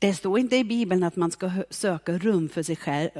Det 0.00 0.14
står 0.14 0.38
inte 0.38 0.56
i 0.56 0.64
Bibeln 0.64 1.02
att 1.02 1.16
man 1.16 1.30
ska 1.30 1.50
söka 1.70 2.12
rum 2.12 2.48
för 2.48 2.62
sig 2.62 2.76
själv, 2.76 3.10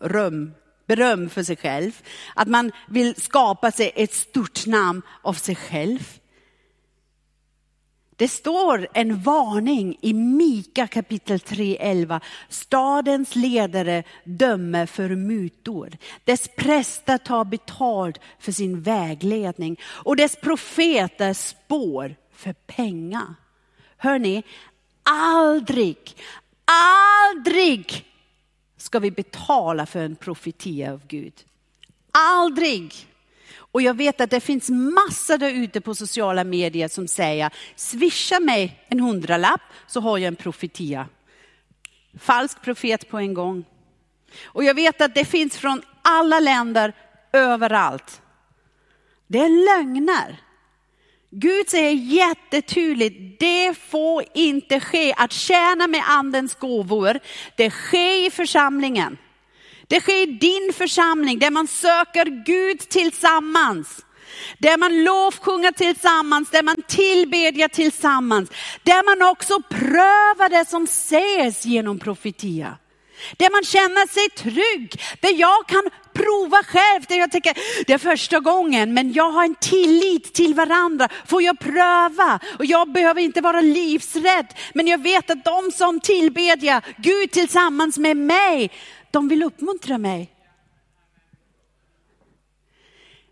rum, 0.00 0.54
beröm 0.86 1.30
för 1.30 1.42
sig 1.42 1.56
själv. 1.56 2.02
Att 2.34 2.48
man 2.48 2.72
vill 2.88 3.20
skapa 3.20 3.70
sig 3.70 3.92
ett 3.94 4.12
stort 4.12 4.66
namn 4.66 5.02
av 5.22 5.32
sig 5.32 5.54
själv. 5.54 6.18
Det 8.16 8.28
står 8.28 8.88
en 8.94 9.22
varning 9.22 9.98
i 10.00 10.12
Mika 10.12 10.86
kapitel 10.86 11.38
3.11. 11.38 12.20
Stadens 12.48 13.36
ledare 13.36 14.04
dömer 14.24 14.86
för 14.86 15.08
mutor. 15.08 15.96
Dess 16.24 16.48
präster 16.56 17.18
tar 17.18 17.44
betalt 17.44 18.20
för 18.38 18.52
sin 18.52 18.82
vägledning 18.82 19.80
och 19.82 20.16
dess 20.16 20.36
profeter 20.36 21.32
spår 21.32 22.16
för 22.32 22.52
pengar. 22.52 23.34
Hör 23.96 24.18
ni, 24.18 24.42
aldrig, 25.10 26.16
aldrig 26.64 28.04
ska 28.76 28.98
vi 28.98 29.10
betala 29.10 29.86
för 29.86 30.00
en 30.00 30.16
profetia 30.16 30.92
av 30.92 31.06
Gud. 31.06 31.32
Aldrig. 32.10 32.94
Och 33.58 33.82
jag 33.82 33.94
vet 33.94 34.20
att 34.20 34.30
det 34.30 34.40
finns 34.40 34.70
massor 34.70 35.38
där 35.38 35.50
ute 35.50 35.80
på 35.80 35.94
sociala 35.94 36.44
medier 36.44 36.88
som 36.88 37.08
säger, 37.08 37.50
swisha 37.76 38.40
mig 38.40 38.84
en 38.88 39.00
hundralapp 39.00 39.60
så 39.86 40.00
har 40.00 40.18
jag 40.18 40.28
en 40.28 40.36
profetia. 40.36 41.08
Falsk 42.18 42.62
profet 42.62 43.08
på 43.08 43.18
en 43.18 43.34
gång. 43.34 43.64
Och 44.44 44.64
jag 44.64 44.74
vet 44.74 45.00
att 45.00 45.14
det 45.14 45.24
finns 45.24 45.56
från 45.56 45.82
alla 46.02 46.40
länder, 46.40 46.92
överallt. 47.32 48.22
Det 49.26 49.38
är 49.38 49.78
lögner. 49.78 50.45
Gud 51.38 51.68
säger 51.68 51.92
jättetydligt, 51.92 53.40
det 53.40 53.74
får 53.90 54.24
inte 54.34 54.80
ske 54.80 55.14
att 55.16 55.32
tjäna 55.32 55.86
med 55.86 56.02
andens 56.06 56.54
gåvor. 56.54 57.18
Det 57.56 57.70
sker 57.70 58.26
i 58.26 58.30
församlingen. 58.30 59.18
Det 59.86 60.00
sker 60.00 60.22
i 60.22 60.26
din 60.26 60.72
församling 60.72 61.38
där 61.38 61.50
man 61.50 61.66
söker 61.66 62.44
Gud 62.46 62.78
tillsammans. 62.78 64.04
Där 64.58 64.78
man 64.78 65.04
lovsjunger 65.04 65.72
tillsammans, 65.72 66.50
där 66.50 66.62
man 66.62 66.82
tillbedjar 66.88 67.68
tillsammans. 67.68 68.50
Där 68.82 69.18
man 69.18 69.30
också 69.30 69.62
prövar 69.70 70.48
det 70.48 70.68
som 70.68 70.86
sägs 70.86 71.66
genom 71.66 71.98
profetia. 71.98 72.78
Där 73.36 73.50
man 73.50 73.64
känner 73.64 74.06
sig 74.06 74.52
trygg, 74.52 75.02
där 75.20 75.40
jag 75.40 75.68
kan 75.68 75.82
prova 76.16 76.62
själv. 76.62 77.04
Det, 77.08 77.16
jag 77.16 77.30
tänker, 77.30 77.54
det 77.86 77.92
är 77.92 77.98
första 77.98 78.40
gången, 78.40 78.94
men 78.94 79.12
jag 79.12 79.30
har 79.30 79.44
en 79.44 79.54
tillit 79.54 80.34
till 80.34 80.54
varandra. 80.54 81.08
Får 81.26 81.42
jag 81.42 81.58
pröva? 81.58 82.40
Och 82.58 82.64
jag 82.64 82.92
behöver 82.92 83.20
inte 83.20 83.40
vara 83.40 83.60
livsrädd, 83.60 84.46
men 84.74 84.86
jag 84.86 85.02
vet 85.02 85.30
att 85.30 85.44
de 85.44 85.70
som 85.70 86.00
tillbedjar 86.00 86.84
Gud 86.96 87.30
tillsammans 87.30 87.98
med 87.98 88.16
mig, 88.16 88.70
de 89.10 89.28
vill 89.28 89.42
uppmuntra 89.42 89.98
mig. 89.98 90.32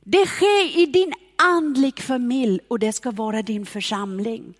Det 0.00 0.26
sker 0.26 0.78
i 0.78 0.86
din 0.86 1.12
andlig 1.36 2.00
familj 2.00 2.60
och 2.68 2.78
det 2.78 2.92
ska 2.92 3.10
vara 3.10 3.42
din 3.42 3.66
församling. 3.66 4.54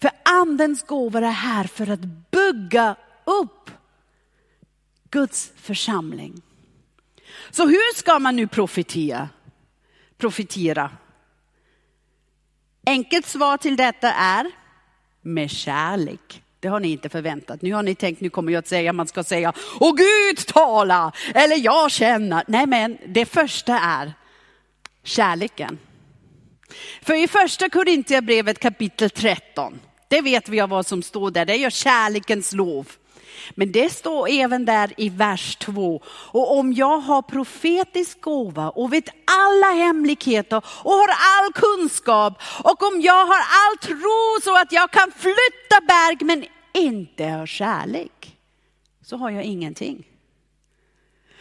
För 0.00 0.10
andens 0.24 0.82
gåvor 0.82 1.22
är 1.22 1.30
här 1.30 1.64
för 1.64 1.90
att 1.90 2.00
bygga 2.30 2.96
upp 3.24 3.70
Guds 5.14 5.52
församling. 5.56 6.42
Så 7.50 7.66
hur 7.66 7.94
ska 7.94 8.18
man 8.18 8.36
nu 8.36 8.46
profetera? 8.46 9.28
profetera? 10.18 10.90
Enkelt 12.86 13.26
svar 13.26 13.56
till 13.56 13.76
detta 13.76 14.12
är 14.12 14.50
med 15.22 15.50
kärlek. 15.50 16.42
Det 16.60 16.68
har 16.68 16.80
ni 16.80 16.88
inte 16.88 17.08
förväntat. 17.08 17.62
Nu 17.62 17.72
har 17.72 17.82
ni 17.82 17.94
tänkt, 17.94 18.20
nu 18.20 18.30
kommer 18.30 18.52
jag 18.52 18.58
att 18.58 18.68
säga, 18.68 18.92
man 18.92 19.06
ska 19.06 19.24
säga, 19.24 19.52
åh 19.80 19.94
Gud 19.96 20.46
tala, 20.46 21.12
eller 21.34 21.56
jag 21.56 21.90
känner. 21.90 22.44
Nej 22.46 22.66
men 22.66 22.98
det 23.06 23.26
första 23.26 23.78
är 23.78 24.12
kärleken. 25.02 25.78
För 27.02 27.14
i 27.14 27.28
första 27.28 27.68
Korintierbrevet 27.68 28.58
kapitel 28.58 29.10
13, 29.10 29.80
det 30.08 30.20
vet 30.20 30.48
vi 30.48 30.60
av 30.60 30.68
vad 30.68 30.86
som 30.86 31.02
står 31.02 31.30
där, 31.30 31.44
det 31.44 31.64
är 31.64 31.70
kärlekens 31.70 32.52
lov. 32.52 32.88
Men 33.54 33.72
det 33.72 33.90
står 33.90 34.28
även 34.28 34.64
där 34.64 34.92
i 34.96 35.08
vers 35.08 35.56
2. 35.56 36.02
Och 36.06 36.58
om 36.58 36.72
jag 36.72 36.98
har 36.98 37.22
profetisk 37.22 38.20
gåva 38.20 38.70
och 38.70 38.92
vet 38.92 39.08
alla 39.24 39.74
hemligheter 39.74 40.62
och 40.66 40.92
har 40.92 41.08
all 41.08 41.52
kunskap 41.52 42.42
och 42.64 42.82
om 42.82 43.00
jag 43.00 43.26
har 43.26 43.38
all 43.38 43.78
tro 43.82 44.40
så 44.44 44.56
att 44.56 44.72
jag 44.72 44.90
kan 44.90 45.12
flytta 45.12 45.80
berg 45.88 46.16
men 46.20 46.44
inte 46.72 47.24
har 47.24 47.46
kärlek 47.46 48.36
så 49.02 49.16
har 49.16 49.30
jag 49.30 49.44
ingenting. 49.44 50.06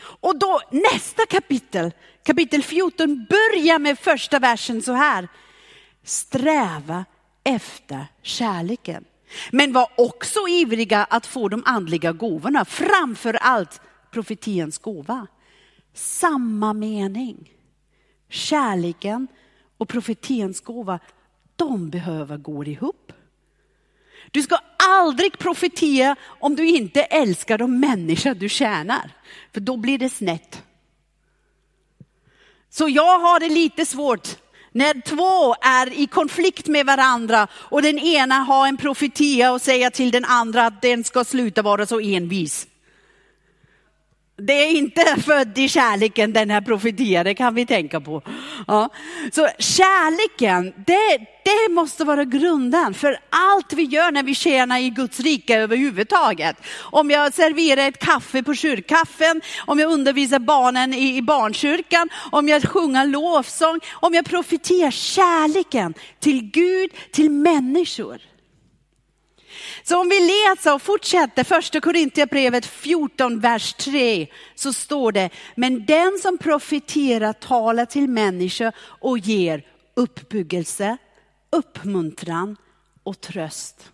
Och 0.03 0.39
då 0.39 0.61
nästa 0.71 1.25
kapitel, 1.25 1.91
kapitel 2.23 2.63
14, 2.63 3.25
börjar 3.29 3.79
med 3.79 3.99
första 3.99 4.39
versen 4.39 4.81
så 4.81 4.91
här. 4.91 5.27
Sträva 6.03 7.05
efter 7.43 8.05
kärleken. 8.21 9.05
Men 9.51 9.73
var 9.73 9.89
också 9.97 10.39
ivriga 10.47 11.03
att 11.03 11.25
få 11.25 11.49
de 11.49 11.63
andliga 11.65 12.11
gåvorna, 12.11 12.65
framför 12.65 13.33
allt 13.33 13.81
profetiens 14.11 14.77
gåva. 14.77 15.27
Samma 15.93 16.73
mening. 16.73 17.49
Kärleken 18.29 19.27
och 19.77 19.89
profetiens 19.89 20.61
gåva, 20.61 20.99
de 21.55 21.89
behöver 21.89 22.37
gå 22.37 22.65
ihop. 22.65 23.11
Du 24.31 24.41
ska 24.41 24.57
aldrig 24.77 25.37
profetera 25.37 26.15
om 26.23 26.55
du 26.55 26.67
inte 26.67 27.03
älskar 27.03 27.57
de 27.57 27.79
människor 27.79 28.33
du 28.33 28.49
tjänar, 28.49 29.11
för 29.51 29.61
då 29.61 29.77
blir 29.77 29.97
det 29.97 30.09
snett. 30.09 30.63
Så 32.69 32.89
jag 32.89 33.19
har 33.19 33.39
det 33.39 33.49
lite 33.49 33.85
svårt 33.85 34.42
när 34.73 35.01
två 35.01 35.55
är 35.61 35.93
i 35.93 36.07
konflikt 36.07 36.67
med 36.67 36.85
varandra 36.85 37.47
och 37.53 37.81
den 37.81 37.99
ena 37.99 38.35
har 38.35 38.67
en 38.67 38.77
profetia 38.77 39.51
och 39.51 39.61
säger 39.61 39.89
till 39.89 40.11
den 40.11 40.25
andra 40.25 40.65
att 40.65 40.81
den 40.81 41.03
ska 41.03 41.23
sluta 41.23 41.61
vara 41.61 41.85
så 41.85 41.99
envis. 41.99 42.67
Det 44.47 44.53
är 44.53 44.71
inte 44.71 45.21
född 45.21 45.57
i 45.57 45.69
kärleken 45.69 46.33
den 46.33 46.49
här 46.49 46.61
profetian, 46.61 47.25
det 47.25 47.33
kan 47.33 47.55
vi 47.55 47.65
tänka 47.65 48.01
på. 48.01 48.21
Ja. 48.67 48.89
Så 49.31 49.49
kärleken, 49.59 50.73
det, 50.87 51.17
det 51.43 51.73
måste 51.73 52.03
vara 52.03 52.23
grunden 52.23 52.93
för 52.93 53.19
allt 53.29 53.73
vi 53.73 53.83
gör 53.83 54.11
när 54.11 54.23
vi 54.23 54.35
tjänar 54.35 54.79
i 54.79 54.89
Guds 54.89 55.19
rike 55.19 55.57
överhuvudtaget. 55.57 56.55
Om 56.79 57.11
jag 57.11 57.33
serverar 57.33 57.87
ett 57.87 57.99
kaffe 57.99 58.43
på 58.43 58.55
kyrkkaffen, 58.55 59.41
om 59.65 59.79
jag 59.79 59.91
undervisar 59.91 60.39
barnen 60.39 60.93
i, 60.93 61.17
i 61.17 61.21
barnkyrkan, 61.21 62.09
om 62.31 62.47
jag 62.49 62.63
sjunger 62.63 63.05
lovsång, 63.05 63.79
om 63.93 64.13
jag 64.13 64.25
profeterar 64.25 64.91
kärleken 64.91 65.93
till 66.19 66.51
Gud, 66.51 66.89
till 67.11 67.29
människor. 67.29 68.32
Så 69.83 70.01
om 70.01 70.09
vi 70.09 70.19
läser 70.19 70.73
och 70.73 70.81
fortsätter 70.81 71.43
första 71.43 71.81
Korintierbrevet 71.81 72.65
14, 72.65 73.39
vers 73.39 73.73
3, 73.73 74.27
så 74.55 74.73
står 74.73 75.11
det, 75.11 75.29
men 75.55 75.85
den 75.85 76.19
som 76.21 76.37
profiterar 76.37 77.33
talar 77.33 77.85
till 77.85 78.09
människor 78.09 78.71
och 78.79 79.17
ger 79.19 79.67
uppbyggelse, 79.93 80.97
uppmuntran 81.49 82.57
och 83.03 83.21
tröst. 83.21 83.91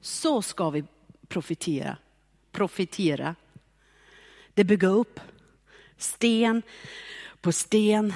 Så 0.00 0.42
ska 0.42 0.70
vi 0.70 0.84
profitera. 1.28 1.96
Profitera. 2.52 3.34
Det 4.54 4.64
bygger 4.64 4.88
upp. 4.88 5.20
Sten 5.98 6.62
på 7.40 7.52
sten. 7.52 8.14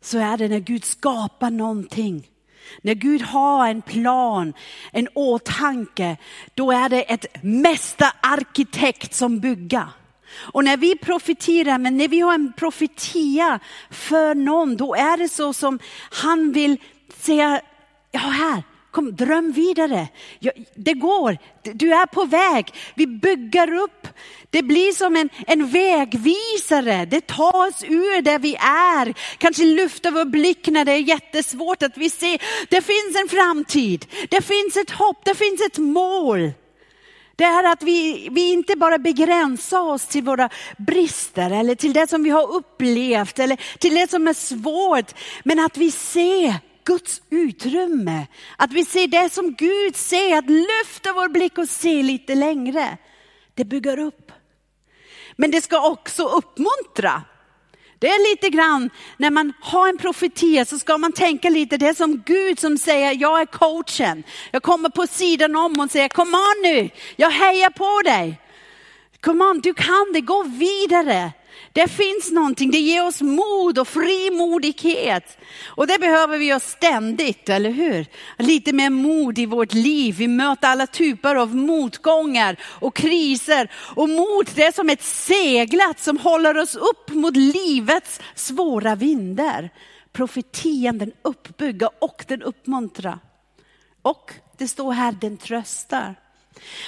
Så 0.00 0.18
är 0.18 0.36
det 0.36 0.48
när 0.48 0.58
Gud 0.58 0.84
skapar 0.84 1.50
någonting. 1.50 2.30
När 2.82 2.94
Gud 2.94 3.22
har 3.22 3.68
en 3.68 3.82
plan, 3.82 4.52
en 4.92 5.08
åtanke, 5.14 6.16
då 6.54 6.72
är 6.72 6.88
det 6.88 7.02
ett 7.02 7.26
mästararkitekt 7.42 9.14
som 9.14 9.40
bygger. 9.40 9.88
Och 10.52 10.64
när 10.64 10.76
vi 10.76 10.96
profeterar, 10.96 11.78
men 11.78 11.96
när 11.96 12.08
vi 12.08 12.20
har 12.20 12.34
en 12.34 12.52
profetia 12.52 13.60
för 13.90 14.34
någon, 14.34 14.76
då 14.76 14.94
är 14.94 15.16
det 15.16 15.28
så 15.28 15.52
som 15.52 15.78
han 16.10 16.52
vill 16.52 16.76
säga, 17.16 17.60
ja 18.10 18.20
här, 18.20 18.62
kom 18.90 19.16
dröm 19.16 19.52
vidare. 19.52 20.08
Ja, 20.38 20.52
det 20.74 20.94
går, 20.94 21.38
du 21.62 21.94
är 21.94 22.06
på 22.06 22.24
väg. 22.24 22.74
Vi 22.94 23.06
bygger 23.06 23.72
upp. 23.72 24.08
Det 24.50 24.62
blir 24.62 24.92
som 24.92 25.16
en, 25.16 25.28
en 25.46 25.66
vägvisare. 25.66 27.04
Det 27.04 27.26
tar 27.26 27.68
oss 27.68 27.84
ur 27.84 28.22
där 28.22 28.38
vi 28.38 28.54
är. 28.54 29.14
Kanske 29.38 29.64
lyfter 29.64 30.10
vår 30.10 30.24
blick 30.24 30.68
när 30.68 30.84
det 30.84 30.92
är 30.92 30.98
jättesvårt 30.98 31.82
att 31.82 31.96
vi 31.96 32.10
ser, 32.10 32.42
det 32.68 32.82
finns 32.82 33.20
en 33.22 33.28
framtid. 33.28 34.06
Det 34.30 34.42
finns 34.42 34.76
ett 34.76 34.90
hopp, 34.90 35.24
det 35.24 35.34
finns 35.34 35.60
ett 35.60 35.78
mål. 35.78 36.52
Det 37.36 37.44
är 37.44 37.72
att 37.72 37.82
vi, 37.82 38.28
vi 38.30 38.52
inte 38.52 38.76
bara 38.76 38.98
begränsar 38.98 39.80
oss 39.80 40.06
till 40.06 40.22
våra 40.22 40.48
brister 40.78 41.50
eller 41.50 41.74
till 41.74 41.92
det 41.92 42.10
som 42.10 42.22
vi 42.22 42.30
har 42.30 42.52
upplevt 42.52 43.38
eller 43.38 43.78
till 43.78 43.94
det 43.94 44.10
som 44.10 44.28
är 44.28 44.34
svårt. 44.34 45.14
Men 45.44 45.60
att 45.60 45.76
vi 45.76 45.90
ser 45.90 46.54
Guds 46.84 47.22
utrymme. 47.30 48.26
Att 48.56 48.72
vi 48.72 48.84
ser 48.84 49.06
det 49.06 49.32
som 49.32 49.54
Gud 49.54 49.96
ser, 49.96 50.38
att 50.38 50.50
lyfta 50.50 51.12
vår 51.12 51.28
blick 51.28 51.58
och 51.58 51.68
se 51.68 52.02
lite 52.02 52.34
längre. 52.34 52.96
Det 53.54 53.64
bygger 53.64 53.98
upp. 53.98 54.32
Men 55.36 55.50
det 55.50 55.60
ska 55.60 55.88
också 55.90 56.22
uppmuntra. 56.22 57.22
Det 57.98 58.08
är 58.08 58.30
lite 58.30 58.48
grann, 58.48 58.90
när 59.16 59.30
man 59.30 59.52
har 59.60 59.88
en 59.88 59.98
profetia 59.98 60.64
så 60.64 60.78
ska 60.78 60.98
man 60.98 61.12
tänka 61.12 61.50
lite, 61.50 61.76
det 61.76 61.86
är 61.86 61.94
som 61.94 62.22
Gud 62.26 62.58
som 62.58 62.78
säger, 62.78 63.16
jag 63.20 63.40
är 63.40 63.46
coachen. 63.46 64.22
Jag 64.50 64.62
kommer 64.62 64.88
på 64.88 65.06
sidan 65.06 65.56
om 65.56 65.80
och 65.80 65.90
säger, 65.90 66.08
kom 66.08 66.34
on 66.34 66.62
nu, 66.62 66.90
jag 67.16 67.30
hejar 67.30 67.70
på 67.70 68.02
dig. 68.04 68.40
Kom 69.20 69.40
on, 69.40 69.60
du 69.60 69.74
kan 69.74 70.06
det, 70.12 70.20
gå 70.20 70.42
vidare. 70.42 71.32
Det 71.72 71.88
finns 71.88 72.30
någonting, 72.30 72.70
det 72.70 72.78
ger 72.78 73.06
oss 73.06 73.20
mod 73.20 73.78
och 73.78 73.88
frimodighet. 73.88 75.38
Och 75.64 75.86
det 75.86 75.98
behöver 75.98 76.38
vi 76.38 76.44
göra 76.44 76.60
ständigt, 76.60 77.48
eller 77.48 77.70
hur? 77.70 78.06
Lite 78.38 78.72
mer 78.72 78.90
mod 78.90 79.38
i 79.38 79.46
vårt 79.46 79.74
liv. 79.74 80.14
Vi 80.18 80.28
möter 80.28 80.68
alla 80.68 80.86
typer 80.86 81.34
av 81.34 81.56
motgångar 81.56 82.56
och 82.62 82.96
kriser. 82.96 83.70
Och 83.94 84.08
mod, 84.08 84.50
det 84.54 84.64
är 84.64 84.72
som 84.72 84.90
ett 84.90 85.02
seglat 85.02 86.00
som 86.00 86.18
håller 86.18 86.58
oss 86.58 86.76
upp 86.76 87.10
mot 87.10 87.36
livets 87.36 88.20
svåra 88.34 88.94
vindar. 88.94 89.70
Profetian, 90.12 90.98
den 90.98 91.12
uppbygger 91.22 91.90
och 91.98 92.24
den 92.28 92.42
uppmuntrar. 92.42 93.18
Och 94.02 94.32
det 94.58 94.68
står 94.68 94.92
här, 94.92 95.12
den 95.20 95.36
tröstar. 95.36 96.14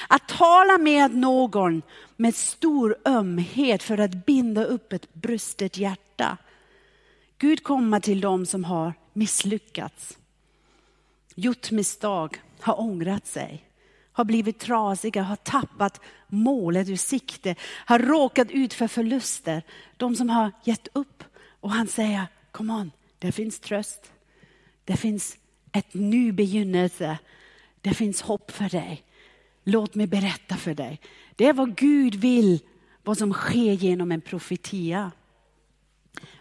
Att 0.09 0.29
tala 0.29 0.79
med 0.79 1.15
någon 1.15 1.83
med 2.23 2.35
stor 2.35 2.97
ömhet 3.05 3.83
för 3.83 3.99
att 3.99 4.27
binda 4.27 4.65
upp 4.65 4.93
ett 4.93 5.15
brustet 5.15 5.77
hjärta. 5.77 6.37
Gud 7.39 7.63
kommer 7.63 8.01
till 8.01 8.21
dem 8.21 8.47
som 8.47 8.65
har 8.65 8.95
misslyckats, 9.13 10.19
gjort 11.35 11.71
misstag, 11.71 12.43
har 12.61 12.81
ångrat 12.81 13.27
sig, 13.27 13.65
har 14.13 14.25
blivit 14.25 14.59
trasiga, 14.59 15.23
har 15.23 15.37
tappat 15.37 16.01
målet 16.29 16.89
ur 16.89 16.97
sikte, 16.97 17.55
har 17.63 17.99
råkat 17.99 18.51
ut 18.51 18.75
för 18.75 18.89
förluster. 18.89 19.63
De 19.97 20.17
som 20.17 20.31
har 20.31 20.53
gett 20.65 20.89
upp 20.93 21.25
och 21.61 21.71
han 21.71 21.87
säger, 21.87 22.27
kom 22.51 22.71
on, 22.71 22.91
det 23.19 23.33
finns 23.33 23.61
tröst. 23.61 24.13
Det 24.85 24.97
finns 24.97 25.37
ett 25.73 25.95
ny 25.95 26.33
begynnelse. 26.33 27.19
Det 27.81 27.95
finns 27.95 28.23
hopp 28.23 28.51
för 28.51 28.69
dig. 28.69 29.03
Låt 29.65 29.95
mig 29.95 30.07
berätta 30.07 30.57
för 30.57 30.75
dig. 30.75 31.01
Det 31.37 31.47
är 31.47 31.53
vad 31.53 31.77
Gud 31.77 32.15
vill 32.15 32.61
vad 33.05 33.19
som 33.19 33.33
sker 33.33 33.73
genom 33.73 34.13
en 34.13 34.21
profetia. 34.21 35.13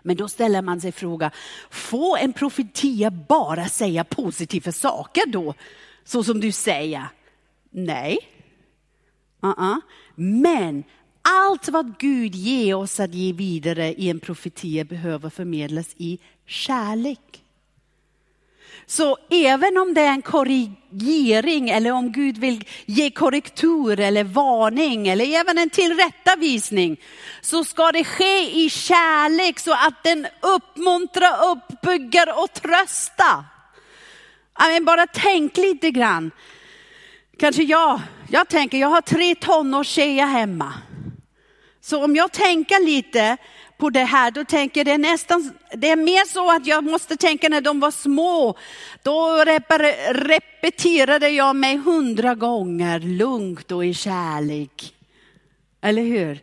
Men 0.02 0.16
då 0.16 0.28
ställer 0.28 0.62
man 0.62 0.82
sig 0.82 0.92
frågan, 0.92 1.32
får 1.70 2.18
en 2.18 2.34
profetia 2.34 3.12
bara 3.12 3.70
säga 3.70 4.04
positiva 4.04 4.72
saker 4.72 5.26
då? 5.28 5.54
Så 6.04 6.24
som 6.24 6.40
du 6.40 6.52
säger? 6.52 7.08
Nej. 7.70 8.18
Uh 9.44 9.54
-uh. 9.54 9.82
Men 10.16 10.84
allt 11.22 11.70
vad 11.70 11.98
Gud 12.00 12.36
ger 12.36 12.76
oss 12.76 13.00
att 13.00 13.14
ge 13.14 13.34
vidare 13.34 13.94
i 13.94 14.10
en 14.10 14.20
profetia 14.20 14.84
behöver 14.84 15.30
förmedlas 15.30 15.96
i 15.98 16.20
kärlek. 16.46 17.41
Så 18.86 19.17
även 19.30 19.78
om 19.78 19.94
det 19.94 20.02
är 20.02 20.12
en 20.12 20.22
korrigering 20.22 21.70
eller 21.70 21.91
om 21.91 22.12
Gud 22.12 22.38
vill 22.38 22.65
ge 22.86 23.12
korrektur 23.12 24.00
eller 24.00 24.24
varning 24.24 25.08
eller 25.08 25.39
även 25.39 25.58
en 25.58 25.70
tillrättavisning 25.70 26.98
så 27.41 27.63
ska 27.63 27.91
det 27.91 28.04
ske 28.04 28.63
i 28.65 28.70
kärlek 28.70 29.60
så 29.60 29.72
att 29.72 30.04
den 30.04 30.28
uppmuntrar, 30.41 31.50
uppbygger 31.52 32.44
och 32.44 32.54
tröstar. 32.54 33.44
Bara 34.82 35.08
tänk 35.08 35.58
lite 35.58 35.91
grann. 35.91 36.32
Kanske 37.39 37.63
jag, 37.63 38.00
jag 38.30 38.48
tänker, 38.48 38.78
jag 38.78 38.88
har 38.88 39.02
tre 39.02 39.36
tonårstjejer 39.36 40.26
hemma. 40.26 40.74
Så 41.82 42.04
om 42.04 42.15
jag 42.15 42.32
tänker 42.32 42.86
lite 42.86 43.38
på 43.82 43.89
det 43.89 44.04
här, 44.04 44.32
då 44.32 44.44
tänker 44.46 44.80
jag 44.80 44.86
det 44.86 44.91
är 44.91 45.12
nästan, 45.12 45.54
det 45.74 45.89
är 45.89 45.96
mer 45.96 46.28
så 46.28 46.52
att 46.52 46.67
jag 46.67 46.84
måste 46.84 47.17
tänka 47.17 47.50
när 47.50 47.62
de 47.62 47.80
var 47.80 47.91
små. 47.91 48.58
Då 49.04 49.44
repeterade 50.13 51.30
jag 51.30 51.56
mig 51.56 51.78
hundra 51.78 52.36
gånger 52.36 53.00
lugnt 53.00 53.72
och 53.72 53.86
i 53.86 53.94
kärlek. 53.94 54.94
Eller 55.82 56.02
hur? 56.02 56.39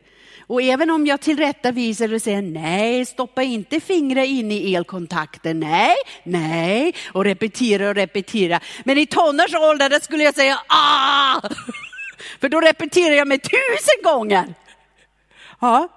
Och 0.46 0.62
även 0.62 0.90
om 0.90 1.06
jag 1.06 1.20
tillrättavisar 1.20 2.14
och 2.14 2.22
säger 2.22 2.42
nej, 2.42 3.06
stoppa 3.06 3.42
inte 3.42 3.80
fingret 3.80 4.26
in 4.26 4.52
i 4.52 4.74
elkontakten, 4.74 5.60
nej, 5.60 5.94
nej, 6.22 6.94
och 7.12 7.24
repetera 7.24 7.88
och 7.88 7.94
repetera. 7.94 8.60
Men 8.84 8.98
i 8.98 9.06
tonårsåldern 9.06 10.00
skulle 10.00 10.24
jag 10.24 10.34
säga 10.34 10.58
ah! 10.68 11.40
För 12.40 12.48
då 12.48 12.60
repeterar 12.60 13.14
jag 13.14 13.28
mig 13.28 13.38
tusen 13.38 14.02
gånger. 14.04 14.54
Ja. 15.60 15.88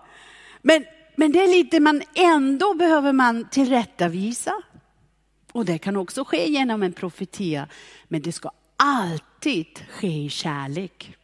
Men 0.62 0.86
men 1.16 1.32
det 1.32 1.44
är 1.44 1.48
lite 1.48 1.80
man 1.80 2.02
ändå 2.16 2.74
behöver 2.74 3.14
man 3.14 3.50
tillrättavisa. 3.50 4.54
Och 5.52 5.66
det 5.66 5.78
kan 5.78 5.96
också 5.96 6.26
ske 6.26 6.50
genom 6.50 6.84
en 6.84 6.94
profetia. 6.94 7.68
Men 8.08 8.22
det 8.22 8.32
ska 8.32 8.52
alltid 8.78 9.80
ske 9.90 10.26
i 10.26 10.30
kärlek. 10.30 11.18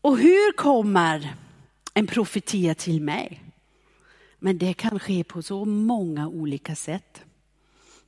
Och 0.00 0.18
hur 0.18 0.52
kommer 0.52 1.34
en 1.94 2.06
profetia 2.06 2.74
till 2.74 3.02
mig? 3.02 3.42
Men 4.38 4.58
det 4.58 4.74
kan 4.74 4.98
ske 4.98 5.24
på 5.24 5.42
så 5.42 5.64
många 5.64 6.28
olika 6.28 6.74
sätt. 6.74 7.22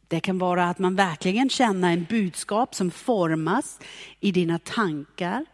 Det 0.09 0.21
kan 0.21 0.39
vara 0.39 0.69
att 0.69 0.79
man 0.79 0.97
verkligen 0.97 1.51
känner 1.51 1.93
en 1.93 2.05
budskap 2.05 2.75
som 2.75 2.91
formas 2.91 3.81
i 4.21 4.33
dina 4.33 4.59
tankar, 4.59 5.47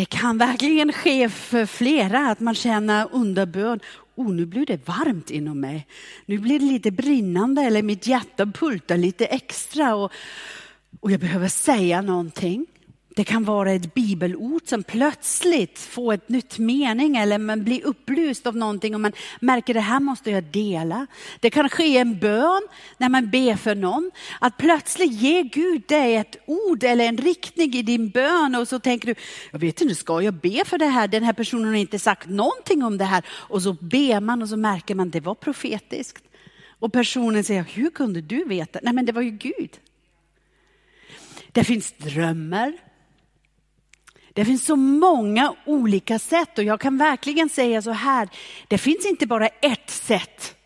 det 0.00 0.06
kan 0.06 0.38
verkligen 0.38 0.92
ske 0.92 1.28
för 1.28 1.66
flera 1.66 2.30
att 2.30 2.40
man 2.40 2.54
känner 2.54 3.08
underbörd. 3.12 3.82
oh, 4.14 4.30
nu 4.30 4.46
blir 4.46 4.66
det 4.66 4.88
varmt 4.88 5.30
inom 5.30 5.60
mig. 5.60 5.86
Nu 6.26 6.38
blir 6.38 6.58
det 6.58 6.64
lite 6.64 6.90
brinnande 6.90 7.62
eller 7.62 7.82
mitt 7.82 8.06
hjärta 8.06 8.46
pultar 8.46 8.96
lite 8.96 9.26
extra 9.26 9.94
och, 9.94 10.12
och 11.00 11.10
jag 11.10 11.20
behöver 11.20 11.48
säga 11.48 12.02
någonting. 12.02 12.66
Det 13.16 13.24
kan 13.24 13.44
vara 13.44 13.72
ett 13.72 13.94
bibelord 13.94 14.62
som 14.64 14.82
plötsligt 14.82 15.78
får 15.78 16.14
ett 16.14 16.28
nytt 16.28 16.58
mening 16.58 17.16
eller 17.16 17.38
man 17.38 17.64
blir 17.64 17.86
upplyst 17.86 18.46
av 18.46 18.56
någonting 18.56 18.94
och 18.94 19.00
man 19.00 19.12
märker 19.40 19.74
det 19.74 19.80
här 19.80 20.00
måste 20.00 20.30
jag 20.30 20.44
dela. 20.44 21.06
Det 21.40 21.50
kan 21.50 21.68
ske 21.68 21.98
en 21.98 22.18
bön 22.18 22.62
när 22.98 23.08
man 23.08 23.30
ber 23.30 23.56
för 23.56 23.74
någon. 23.74 24.10
Att 24.40 24.56
plötsligt 24.56 25.12
ger 25.12 25.42
Gud 25.42 25.82
dig 25.88 26.16
ett 26.16 26.36
ord 26.46 26.84
eller 26.84 27.04
en 27.04 27.16
riktning 27.16 27.74
i 27.74 27.82
din 27.82 28.08
bön 28.08 28.54
och 28.54 28.68
så 28.68 28.78
tänker 28.78 29.06
du, 29.06 29.14
jag 29.52 29.58
vet 29.58 29.80
inte, 29.80 29.94
ska 29.94 30.22
jag 30.22 30.34
be 30.34 30.62
för 30.66 30.78
det 30.78 30.86
här? 30.86 31.08
Den 31.08 31.22
här 31.22 31.32
personen 31.32 31.68
har 31.68 31.74
inte 31.74 31.98
sagt 31.98 32.28
någonting 32.28 32.82
om 32.82 32.98
det 32.98 33.04
här. 33.04 33.24
Och 33.30 33.62
så 33.62 33.72
ber 33.72 34.20
man 34.20 34.42
och 34.42 34.48
så 34.48 34.56
märker 34.56 34.94
man, 34.94 35.10
det 35.10 35.20
var 35.20 35.34
profetiskt. 35.34 36.24
Och 36.78 36.92
personen 36.92 37.44
säger, 37.44 37.62
hur 37.62 37.90
kunde 37.90 38.20
du 38.20 38.44
veta? 38.44 38.78
Nej 38.82 38.92
men 38.92 39.06
det 39.06 39.12
var 39.12 39.22
ju 39.22 39.30
Gud. 39.30 39.70
Det 41.52 41.64
finns 41.64 41.92
drömmar, 41.92 42.72
det 44.32 44.44
finns 44.44 44.64
så 44.64 44.76
många 44.76 45.54
olika 45.64 46.18
sätt 46.18 46.58
och 46.58 46.64
jag 46.64 46.80
kan 46.80 46.98
verkligen 46.98 47.48
säga 47.48 47.82
så 47.82 47.90
här, 47.90 48.28
det 48.68 48.78
finns 48.78 49.06
inte 49.06 49.26
bara 49.26 49.46
ett 49.46 49.90
sätt. 49.90 50.56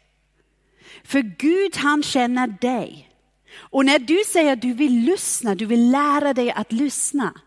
För 1.04 1.20
Gud 1.20 1.76
han 1.76 2.02
känner 2.02 2.46
dig. 2.46 3.10
Och 3.56 3.84
när 3.84 3.98
du 3.98 4.18
säger 4.26 4.52
att 4.52 4.62
du 4.62 4.72
vill 4.72 4.92
lyssna, 4.92 5.54
du 5.54 5.66
vill 5.66 5.90
lära 5.90 6.34
dig 6.34 6.50
att 6.50 6.72
lyssna, 6.72 7.40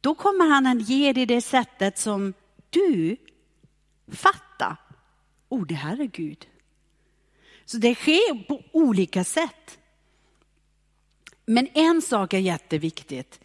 då 0.00 0.14
kommer 0.14 0.46
han 0.46 0.66
att 0.66 0.88
ge 0.88 1.12
dig 1.12 1.26
det 1.26 1.40
sättet 1.40 1.98
som 1.98 2.34
du 2.70 3.16
fattar. 4.12 4.76
Oh, 5.48 5.66
det 5.66 5.74
här 5.74 6.00
är 6.00 6.06
Gud. 6.06 6.46
Så 7.64 7.76
det 7.76 7.94
sker 7.94 8.44
på 8.48 8.62
olika 8.72 9.24
sätt. 9.24 9.78
Men 11.46 11.68
en 11.74 12.02
sak 12.02 12.34
är 12.34 12.38
jätteviktigt. 12.38 13.40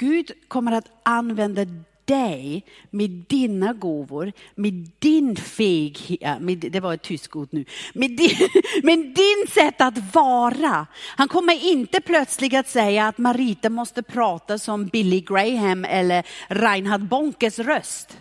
Gud 0.00 0.30
kommer 0.48 0.72
att 0.72 0.90
använda 1.02 1.64
dig 2.04 2.64
med 2.90 3.10
dina 3.10 3.72
gåvor, 3.72 4.32
med 4.54 4.90
din 4.98 5.36
feghet, 5.36 6.38
det 6.72 6.80
var 6.80 6.94
ett 6.94 7.02
tyskt 7.02 7.36
ord 7.36 7.48
nu, 7.50 7.64
med 7.94 8.10
din, 8.10 8.48
med 8.82 8.98
din 8.98 9.46
sätt 9.54 9.80
att 9.80 10.14
vara. 10.14 10.86
Han 11.16 11.28
kommer 11.28 11.72
inte 11.72 12.00
plötsligt 12.00 12.54
att 12.54 12.68
säga 12.68 13.08
att 13.08 13.18
Marita 13.18 13.70
måste 13.70 14.02
prata 14.02 14.58
som 14.58 14.86
Billy 14.86 15.20
Graham 15.20 15.84
eller 15.84 16.26
Reinhard 16.48 17.04
Bonkes 17.04 17.58
röst. 17.58 18.18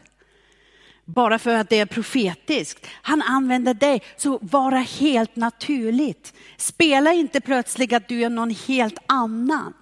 Bara 1.05 1.39
för 1.39 1.55
att 1.55 1.69
det 1.69 1.79
är 1.79 1.85
profetiskt. 1.85 2.87
Han 3.01 3.21
använder 3.21 3.73
dig, 3.73 4.01
så 4.17 4.39
vara 4.41 4.79
helt 4.79 5.35
naturligt. 5.35 6.33
Spela 6.57 7.13
inte 7.13 7.41
plötsligt 7.41 7.93
att 7.93 8.07
du 8.07 8.23
är 8.23 8.29
någon 8.29 8.55
helt 8.67 8.97
annan. 9.05 9.73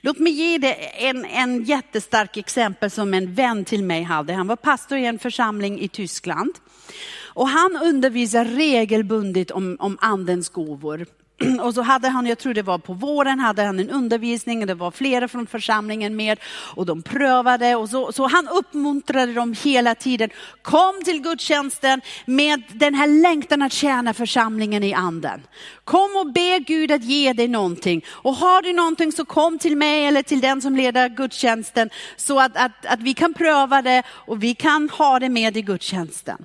Låt 0.00 0.18
mig 0.18 0.32
ge 0.32 0.58
dig 0.58 0.92
en, 0.94 1.24
en 1.24 1.64
jättestark 1.64 2.36
exempel 2.36 2.90
som 2.90 3.14
en 3.14 3.34
vän 3.34 3.64
till 3.64 3.84
mig 3.84 4.02
hade. 4.02 4.32
Han 4.32 4.46
var 4.46 4.56
pastor 4.56 4.98
i 4.98 5.06
en 5.06 5.18
församling 5.18 5.80
i 5.80 5.88
Tyskland. 5.88 6.52
Och 7.34 7.48
han 7.48 7.78
undervisar 7.82 8.44
regelbundet 8.44 9.50
om, 9.50 9.76
om 9.80 9.98
andens 10.00 10.48
gåvor. 10.48 11.06
Och 11.62 11.74
så 11.74 11.82
hade 11.82 12.08
han, 12.08 12.26
jag 12.26 12.38
tror 12.38 12.54
det 12.54 12.62
var 12.62 12.78
på 12.78 12.92
våren, 12.92 13.40
hade 13.40 13.62
han 13.62 13.78
en 13.78 13.90
undervisning, 13.90 14.66
det 14.66 14.74
var 14.74 14.90
flera 14.90 15.28
från 15.28 15.46
församlingen 15.46 16.16
med 16.16 16.38
och 16.74 16.86
de 16.86 17.02
prövade 17.02 17.74
och 17.74 17.88
så, 17.88 18.12
så 18.12 18.26
han 18.26 18.48
uppmuntrade 18.48 19.32
dem 19.32 19.54
hela 19.64 19.94
tiden. 19.94 20.30
Kom 20.62 21.02
till 21.04 21.22
gudstjänsten 21.22 22.00
med 22.26 22.62
den 22.72 22.94
här 22.94 23.06
längtan 23.06 23.62
att 23.62 23.72
tjäna 23.72 24.14
församlingen 24.14 24.84
i 24.84 24.94
anden. 24.94 25.42
Kom 25.84 26.16
och 26.16 26.32
be 26.32 26.58
Gud 26.58 26.92
att 26.92 27.04
ge 27.04 27.32
dig 27.32 27.48
någonting. 27.48 28.04
Och 28.08 28.34
har 28.34 28.62
du 28.62 28.72
någonting 28.72 29.12
så 29.12 29.24
kom 29.24 29.58
till 29.58 29.76
mig 29.76 30.06
eller 30.06 30.22
till 30.22 30.40
den 30.40 30.62
som 30.62 30.76
leder 30.76 31.08
gudstjänsten 31.08 31.90
så 32.16 32.40
att, 32.40 32.56
att, 32.56 32.86
att 32.86 33.00
vi 33.00 33.14
kan 33.14 33.34
pröva 33.34 33.82
det 33.82 34.02
och 34.08 34.42
vi 34.42 34.54
kan 34.54 34.90
ha 34.90 35.18
det 35.18 35.28
med 35.28 35.56
i 35.56 35.62
gudstjänsten. 35.62 36.44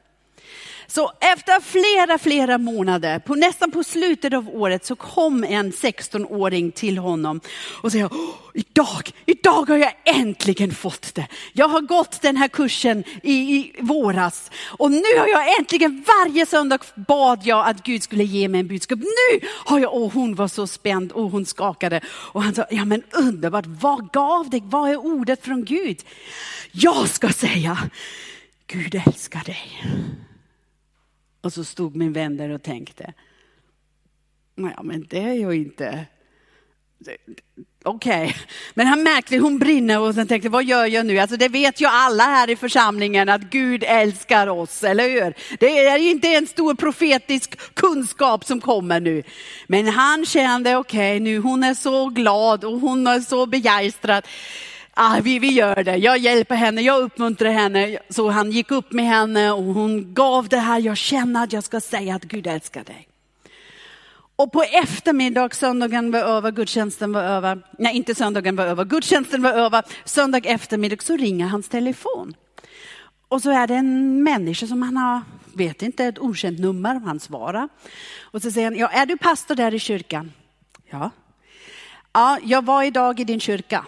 Så 0.96 1.12
efter 1.20 1.62
flera, 1.62 2.18
flera 2.18 2.58
månader, 2.58 3.20
på, 3.20 3.36
nästan 3.36 3.72
på 3.72 3.84
slutet 3.84 4.34
av 4.34 4.50
året, 4.50 4.86
så 4.86 4.96
kom 4.96 5.44
en 5.44 5.72
16-åring 5.72 6.72
till 6.72 6.98
honom 6.98 7.42
och 7.82 7.92
sa, 7.92 8.10
idag, 8.54 9.12
idag 9.26 9.70
har 9.70 9.78
jag 9.78 9.94
äntligen 10.06 10.72
fått 10.72 11.16
det. 11.16 11.28
Jag 11.54 11.68
har 11.68 11.82
gått 11.82 12.22
den 12.22 12.38
här 12.38 12.48
kursen 12.48 13.04
i, 13.24 13.34
i 13.34 13.76
våras 13.80 14.52
och 14.68 14.92
nu 14.92 15.18
har 15.18 15.28
jag 15.28 15.60
äntligen, 15.60 16.06
varje 16.08 16.46
söndag 16.46 16.80
bad 16.96 17.40
jag 17.44 17.68
att 17.68 17.84
Gud 17.84 18.04
skulle 18.04 18.24
ge 18.24 18.48
mig 18.48 18.60
en 18.60 18.68
budskap. 18.68 19.00
Nu 19.00 19.48
har 19.66 19.80
jag, 19.80 19.94
och 19.94 20.14
hon 20.14 20.36
var 20.36 20.48
så 20.48 20.68
spänd 20.68 21.12
och 21.12 21.32
hon 21.32 21.46
skakade. 21.46 22.02
Och 22.08 22.44
han 22.44 22.56
sa, 22.56 22.66
ja 22.70 22.86
men 22.86 23.04
underbart, 23.12 23.66
vad 23.68 24.12
gav 24.12 24.50
dig, 24.50 24.62
vad 24.66 24.90
är 24.90 24.98
ordet 24.98 25.46
från 25.46 25.66
Gud? 25.66 26.02
Jag 26.72 27.10
ska 27.10 27.30
säga, 27.30 27.78
Gud 28.68 29.02
älskar 29.06 29.44
dig. 29.46 29.84
Och 31.44 31.54
så 31.54 31.64
stod 31.64 31.96
min 31.96 32.14
vän 32.14 32.38
där 32.38 32.50
och 32.50 32.64
tänkte, 32.64 33.14
ja 34.56 34.84
men 34.84 35.08
det 35.10 35.20
är 35.20 35.34
ju 35.34 35.56
inte, 35.56 36.06
Okej, 37.86 38.24
okay. 38.24 38.34
men 38.74 38.88
han 38.88 39.04
märkte 39.04 39.38
hon 39.38 39.60
brinner 39.60 40.00
och 40.00 40.16
sen 40.16 40.28
tänkte 40.28 40.50
vad 40.50 40.64
gör 40.64 40.86
jag 40.86 41.06
nu? 41.06 41.20
Alltså 41.20 41.38
det 41.38 41.48
vet 41.48 41.82
ju 41.82 41.86
alla 41.86 42.24
här 42.24 42.50
i 42.50 42.56
församlingen 42.56 43.30
att 43.30 43.42
Gud 43.42 43.84
älskar 43.88 44.48
oss, 44.48 44.84
eller 44.84 45.10
hur? 45.10 45.58
Det 45.60 45.80
är 45.80 45.98
ju 45.98 46.10
inte 46.10 46.28
en 46.28 46.48
stor 46.48 46.76
profetisk 46.76 47.74
kunskap 47.74 48.46
som 48.46 48.62
kommer 48.62 49.00
nu. 49.00 49.24
Men 49.68 49.88
han 49.88 50.26
kände 50.26 50.76
okej 50.76 51.18
okay, 51.18 51.20
nu, 51.20 51.38
hon 51.38 51.64
är 51.64 51.74
så 51.74 52.10
glad 52.10 52.64
och 52.64 52.80
hon 52.80 53.08
är 53.08 53.20
så 53.20 53.46
begeistrad. 53.46 54.28
Ah, 54.96 55.20
vi, 55.24 55.40
vi 55.40 55.52
gör 55.52 55.84
det, 55.84 55.96
jag 55.96 56.18
hjälper 56.18 56.56
henne, 56.56 56.82
jag 56.82 57.02
uppmuntrar 57.02 57.52
henne. 57.52 57.98
Så 58.10 58.30
han 58.30 58.52
gick 58.52 58.72
upp 58.72 58.92
med 58.92 59.06
henne 59.06 59.52
och 59.52 59.64
hon 59.64 60.14
gav 60.14 60.48
det 60.48 60.58
här, 60.58 60.80
jag 60.80 60.98
känner 60.98 61.44
att 61.44 61.54
jag 61.54 61.64
ska 61.64 61.82
säga 61.82 62.16
att 62.16 62.24
Gud 62.24 62.48
älskar 62.48 62.84
dig. 62.84 63.08
Och 64.36 64.52
på 64.52 64.64
eftermiddag, 64.64 65.54
söndagen 65.54 66.12
var 66.12 66.20
över, 66.20 66.52
gudstjänsten 66.52 67.12
var 67.14 67.24
över, 67.24 67.62
nej 67.80 67.96
inte 67.96 68.16
söndagen 68.16 68.56
var 68.56 68.66
över, 68.66 68.86
gudstjänsten 68.86 69.42
var 69.42 69.52
över, 69.52 69.84
söndag 70.06 70.42
eftermiddag 70.46 71.02
så 71.02 71.18
ringer 71.18 71.48
hans 71.48 71.70
telefon. 71.70 72.34
Och 73.28 73.42
så 73.42 73.52
är 73.52 73.68
det 73.68 73.76
en 73.76 74.24
människa 74.24 74.68
som 74.68 74.82
han 74.82 74.98
har, 74.98 75.22
vet 75.54 75.82
inte, 75.82 76.06
ett 76.06 76.20
okänt 76.20 76.60
nummer, 76.60 76.96
han 76.96 77.20
svarar. 77.20 77.70
Och 78.22 78.42
så 78.42 78.52
säger 78.52 78.68
han, 78.68 78.78
ja 78.78 78.88
är 78.88 79.06
du 79.06 79.18
pastor 79.18 79.56
där 79.56 79.74
i 79.74 79.80
kyrkan? 79.80 80.32
Ja. 80.90 81.10
Ja, 82.14 82.38
jag 82.44 82.66
var 82.66 82.84
idag 82.84 83.20
i 83.20 83.24
din 83.24 83.40
kyrka 83.40 83.86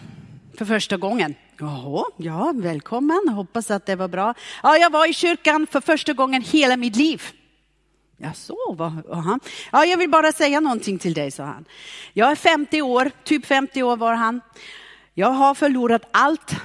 för 0.57 0.65
första 0.65 0.97
gången. 0.97 1.35
Jaha, 1.59 2.05
ja, 2.17 2.53
välkommen, 2.55 3.29
hoppas 3.29 3.71
att 3.71 3.85
det 3.85 3.95
var 3.95 4.07
bra. 4.07 4.33
Ja, 4.63 4.77
jag 4.77 4.89
var 4.89 5.09
i 5.09 5.13
kyrkan 5.13 5.67
för 5.71 5.81
första 5.81 6.13
gången 6.13 6.41
hela 6.41 6.77
mitt 6.77 6.95
liv. 6.95 7.21
Ja, 8.17 8.33
så 8.33 8.73
var 8.77 9.21
han. 9.21 9.39
Ja, 9.71 9.85
jag 9.85 9.97
vill 9.97 10.09
bara 10.09 10.31
säga 10.31 10.59
någonting 10.59 10.99
till 10.99 11.13
dig, 11.13 11.31
sa 11.31 11.43
han. 11.43 11.65
Jag 12.13 12.31
är 12.31 12.35
50 12.35 12.81
år, 12.81 13.11
typ 13.23 13.45
50 13.45 13.83
år 13.83 13.97
var 13.97 14.13
han. 14.13 14.41
Jag 15.13 15.29
har 15.29 15.55
förlorat 15.55 16.01
allt, 16.11 16.55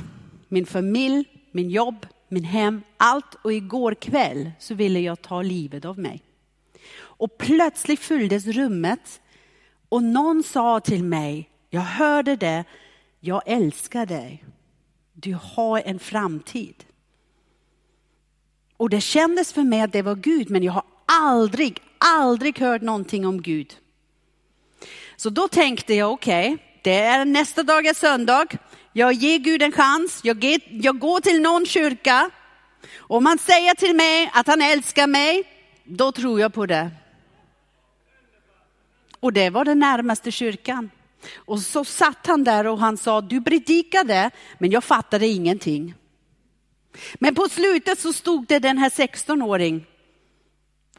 min 0.48 0.66
familj, 0.66 1.24
min 1.52 1.70
jobb, 1.70 2.06
min 2.28 2.44
hem, 2.44 2.82
allt. 2.96 3.34
Och 3.42 3.52
igår 3.52 3.94
kväll 3.94 4.50
så 4.58 4.74
ville 4.74 5.00
jag 5.00 5.22
ta 5.22 5.42
livet 5.42 5.84
av 5.84 5.98
mig. 5.98 6.22
Och 7.00 7.38
plötsligt 7.38 8.00
fylldes 8.00 8.46
rummet 8.46 9.20
och 9.88 10.02
någon 10.02 10.42
sa 10.42 10.80
till 10.80 11.04
mig, 11.04 11.50
jag 11.70 11.80
hörde 11.80 12.36
det, 12.36 12.64
jag 13.20 13.42
älskar 13.46 14.06
dig. 14.06 14.44
Du 15.12 15.38
har 15.42 15.82
en 15.84 15.98
framtid. 15.98 16.84
Och 18.76 18.90
det 18.90 19.00
kändes 19.00 19.52
för 19.52 19.62
mig 19.62 19.80
att 19.80 19.92
det 19.92 20.02
var 20.02 20.14
Gud, 20.14 20.50
men 20.50 20.62
jag 20.62 20.72
har 20.72 20.84
aldrig, 21.06 21.82
aldrig 21.98 22.58
hört 22.58 22.82
någonting 22.82 23.26
om 23.26 23.42
Gud. 23.42 23.76
Så 25.16 25.30
då 25.30 25.48
tänkte 25.48 25.94
jag, 25.94 26.12
okej, 26.12 26.54
okay, 26.54 26.66
det 26.82 26.98
är 26.98 27.24
nästa 27.24 27.62
dag 27.62 27.86
är 27.86 27.94
söndag. 27.94 28.46
Jag 28.92 29.12
ger 29.12 29.38
Gud 29.38 29.62
en 29.62 29.72
chans. 29.72 30.20
Jag, 30.24 30.44
ger, 30.44 30.60
jag 30.70 30.98
går 30.98 31.20
till 31.20 31.42
någon 31.42 31.66
kyrka. 31.66 32.30
Om 32.98 33.26
han 33.26 33.38
säger 33.38 33.74
till 33.74 33.96
mig 33.96 34.30
att 34.34 34.46
han 34.46 34.62
älskar 34.62 35.06
mig, 35.06 35.44
då 35.84 36.12
tror 36.12 36.40
jag 36.40 36.54
på 36.54 36.66
det. 36.66 36.90
Och 39.20 39.32
det 39.32 39.50
var 39.50 39.64
den 39.64 39.78
närmaste 39.78 40.30
kyrkan. 40.32 40.90
Och 41.34 41.60
så 41.60 41.84
satt 41.84 42.26
han 42.26 42.44
där 42.44 42.66
och 42.66 42.78
han 42.78 42.96
sa, 42.96 43.20
du 43.20 43.42
predikade, 43.42 44.30
men 44.58 44.70
jag 44.70 44.84
fattade 44.84 45.26
ingenting. 45.26 45.94
Men 47.14 47.34
på 47.34 47.48
slutet 47.48 47.98
så 47.98 48.12
stod 48.12 48.46
det 48.46 48.58
den 48.58 48.78
här 48.78 48.90
16-åring 48.90 49.86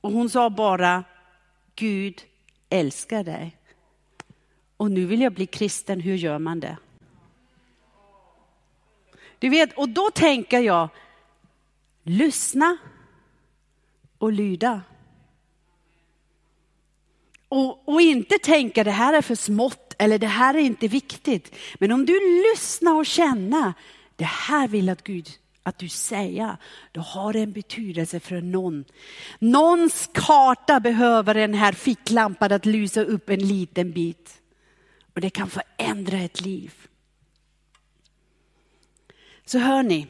och 0.01 0.11
hon 0.11 0.29
sa 0.29 0.49
bara, 0.49 1.03
Gud 1.75 2.21
älskar 2.69 3.23
dig. 3.23 3.57
Och 4.77 4.91
nu 4.91 5.05
vill 5.05 5.21
jag 5.21 5.33
bli 5.33 5.45
kristen, 5.45 5.99
hur 5.99 6.15
gör 6.15 6.39
man 6.39 6.59
det? 6.59 6.77
Du 9.39 9.49
vet, 9.49 9.73
och 9.73 9.89
då 9.89 10.11
tänker 10.11 10.59
jag, 10.59 10.89
lyssna 12.03 12.77
och 14.17 14.31
lyda. 14.31 14.81
Och, 17.47 17.89
och, 17.89 18.01
inte 18.01 18.37
tänka 18.37 18.83
det 18.83 18.91
här 18.91 19.13
är 19.13 19.21
för 19.21 19.35
smått 19.35 19.90
eller 20.01 20.19
det 20.19 20.27
här 20.27 20.53
är 20.53 20.59
inte 20.59 20.87
viktigt. 20.87 21.55
Men 21.79 21.91
om 21.91 22.05
du 22.05 22.43
lyssnar 22.51 22.93
och 22.93 23.05
känner, 23.05 23.73
det 24.15 24.25
här 24.25 24.67
vill 24.67 24.89
att 24.89 25.03
Gud 25.03 25.29
att 25.63 25.77
du 25.77 25.89
säger, 25.89 26.57
då 26.91 27.01
har 27.01 27.33
det 27.33 27.39
en 27.39 27.51
betydelse 27.51 28.19
för 28.19 28.41
någon. 28.41 28.85
Någons 29.39 30.09
karta 30.13 30.79
behöver 30.79 31.33
den 31.33 31.53
här 31.53 31.71
ficklampan 31.71 32.51
att 32.51 32.65
lysa 32.65 33.01
upp 33.03 33.29
en 33.29 33.47
liten 33.47 33.91
bit. 33.91 34.41
Och 35.13 35.21
det 35.21 35.29
kan 35.29 35.49
förändra 35.49 36.17
ett 36.17 36.41
liv. 36.41 36.73
Så 39.45 39.59
hör 39.59 39.83
ni, 39.83 40.07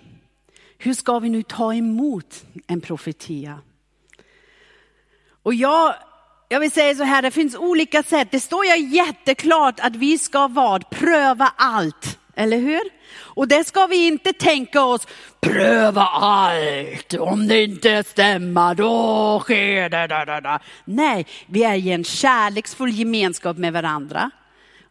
hur 0.78 0.94
ska 0.94 1.20
vi 1.20 1.30
nu 1.30 1.44
ta 1.44 1.74
emot 1.74 2.46
en 2.68 2.82
profetia? 2.82 3.60
Och 5.44 5.54
jag, 5.54 5.96
jag 6.52 6.60
vill 6.60 6.72
säga 6.72 6.96
så 6.96 7.04
här, 7.04 7.22
det 7.22 7.32
finns 7.32 7.56
olika 7.56 8.04
sätt. 8.04 8.28
Det 8.32 8.40
står 8.40 8.66
ju 8.66 8.88
jätteklart 8.88 9.80
att 9.80 9.96
vi 9.96 10.18
ska 10.18 10.48
vad? 10.48 10.90
Pröva 10.90 11.54
allt. 11.56 12.20
Eller 12.36 12.58
hur? 12.58 12.82
Och 13.14 13.48
det 13.48 13.64
ska 13.64 13.88
vi 13.88 14.08
inte 14.08 14.34
tänka 14.34 14.84
oss, 14.84 15.08
pröva 15.42 16.02
allt, 16.02 17.14
om 17.14 17.48
det 17.48 17.64
inte 17.64 18.04
stämmer 18.04 18.76
då 18.76 19.40
sker 19.40 19.90
det. 19.90 20.08
Da, 20.08 20.26
da, 20.26 20.42
da. 20.42 20.60
Nej, 20.86 21.26
vi 21.48 21.64
är 21.64 21.76
i 21.76 21.92
en 21.92 22.04
kärleksfull 22.04 22.92
gemenskap 22.92 23.58
med 23.58 23.74
varandra. 23.74 24.32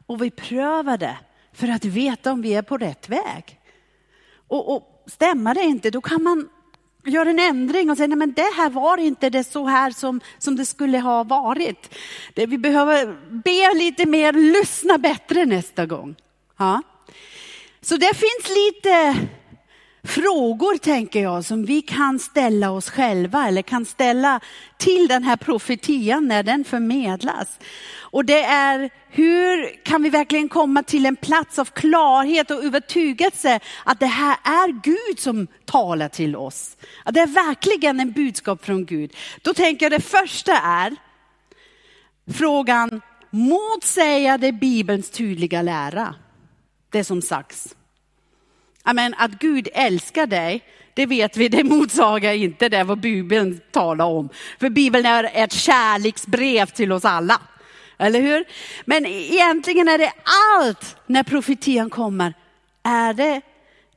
Och 0.06 0.22
vi 0.22 0.30
prövar 0.30 0.98
det 0.98 1.16
för 1.52 1.68
att 1.68 1.84
veta 1.84 2.32
om 2.32 2.42
vi 2.42 2.54
är 2.54 2.62
på 2.62 2.76
rätt 2.76 3.08
väg. 3.08 3.58
Och, 4.48 4.76
och 4.76 5.04
stämmer 5.06 5.54
det 5.54 5.62
inte, 5.62 5.90
då 5.90 6.00
kan 6.00 6.22
man 6.22 6.48
gör 7.04 7.26
en 7.26 7.38
ändring 7.38 7.90
och 7.90 7.96
säger 7.96 8.08
nej 8.08 8.18
men 8.18 8.32
det 8.32 8.52
här 8.56 8.70
var 8.70 8.98
inte 8.98 9.30
det 9.30 9.44
så 9.44 9.66
här 9.66 9.90
som, 9.90 10.20
som 10.38 10.56
det 10.56 10.66
skulle 10.66 10.98
ha 10.98 11.24
varit. 11.24 11.94
Det, 12.34 12.46
vi 12.46 12.58
behöver 12.58 13.16
be 13.44 13.78
lite 13.78 14.06
mer, 14.06 14.32
lyssna 14.32 14.98
bättre 14.98 15.46
nästa 15.46 15.86
gång. 15.86 16.16
Ja. 16.58 16.82
Så 17.80 17.96
det 17.96 18.14
finns 18.14 18.56
lite 18.56 19.16
frågor, 20.02 20.78
tänker 20.78 21.22
jag, 21.22 21.44
som 21.44 21.64
vi 21.64 21.82
kan 21.82 22.18
ställa 22.18 22.70
oss 22.70 22.90
själva 22.90 23.48
eller 23.48 23.62
kan 23.62 23.84
ställa 23.84 24.40
till 24.76 25.08
den 25.08 25.22
här 25.22 25.36
profetian 25.36 26.28
när 26.28 26.42
den 26.42 26.64
förmedlas. 26.64 27.58
Och 27.98 28.24
det 28.24 28.42
är 28.42 28.90
hur 29.10 29.84
kan 29.84 30.02
vi 30.02 30.10
verkligen 30.10 30.48
komma 30.48 30.82
till 30.82 31.06
en 31.06 31.16
plats 31.16 31.58
av 31.58 31.64
klarhet 31.64 32.50
och 32.50 32.64
övertygelse 32.64 33.60
att 33.84 34.00
det 34.00 34.06
här 34.06 34.36
är 34.44 34.82
Gud 34.82 35.18
som 35.18 35.46
talar 35.64 36.08
till 36.08 36.36
oss. 36.36 36.76
Att 37.04 37.14
det 37.14 37.20
är 37.20 37.26
verkligen 37.26 38.00
en 38.00 38.12
budskap 38.12 38.64
från 38.64 38.86
Gud. 38.86 39.16
Då 39.42 39.54
tänker 39.54 39.86
jag 39.86 39.92
det 39.92 40.04
första 40.04 40.58
är 40.58 40.96
frågan, 42.32 43.00
motsäger 43.30 44.38
det 44.38 44.52
Bibelns 44.52 45.10
tydliga 45.10 45.62
lära? 45.62 46.14
det 46.90 47.04
som 47.04 47.22
sagts. 47.22 47.76
Amen, 48.82 49.14
att 49.18 49.30
Gud 49.30 49.68
älskar 49.72 50.26
dig, 50.26 50.64
det 50.94 51.06
vet 51.06 51.36
vi, 51.36 51.48
det 51.48 51.64
motsagar 51.64 52.32
inte 52.32 52.68
det 52.68 52.84
vad 52.84 53.00
Bibeln 53.00 53.60
talar 53.70 54.04
om. 54.04 54.28
För 54.60 54.68
Bibeln 54.68 55.06
är 55.06 55.30
ett 55.34 55.52
kärleksbrev 55.52 56.66
till 56.66 56.92
oss 56.92 57.04
alla. 57.04 57.40
Eller 57.98 58.20
hur? 58.20 58.44
Men 58.84 59.06
egentligen 59.06 59.88
är 59.88 59.98
det 59.98 60.12
allt 60.58 60.96
när 61.06 61.22
profetian 61.22 61.90
kommer, 61.90 62.34
är 62.82 63.14
det 63.14 63.40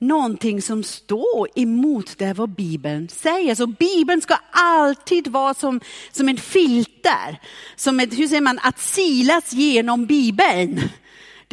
någonting 0.04 0.62
som 0.62 0.84
står 0.84 1.48
emot 1.56 2.18
det 2.18 2.34
vad 2.34 2.50
Bibeln 2.50 3.10
säger. 3.10 3.56
Så 3.56 3.68
Bibeln 3.68 4.22
ska 4.22 4.38
alltid 4.52 5.28
vara 5.28 5.54
som, 5.54 5.80
som 6.12 6.30
en 6.30 6.38
filter, 6.38 7.40
som 7.76 8.00
ett, 8.00 8.20
hur 8.20 8.28
säger 8.28 8.42
man, 8.42 8.60
att 8.64 8.80
silas 8.80 9.54
genom 9.54 10.06
Bibeln. 10.06 10.82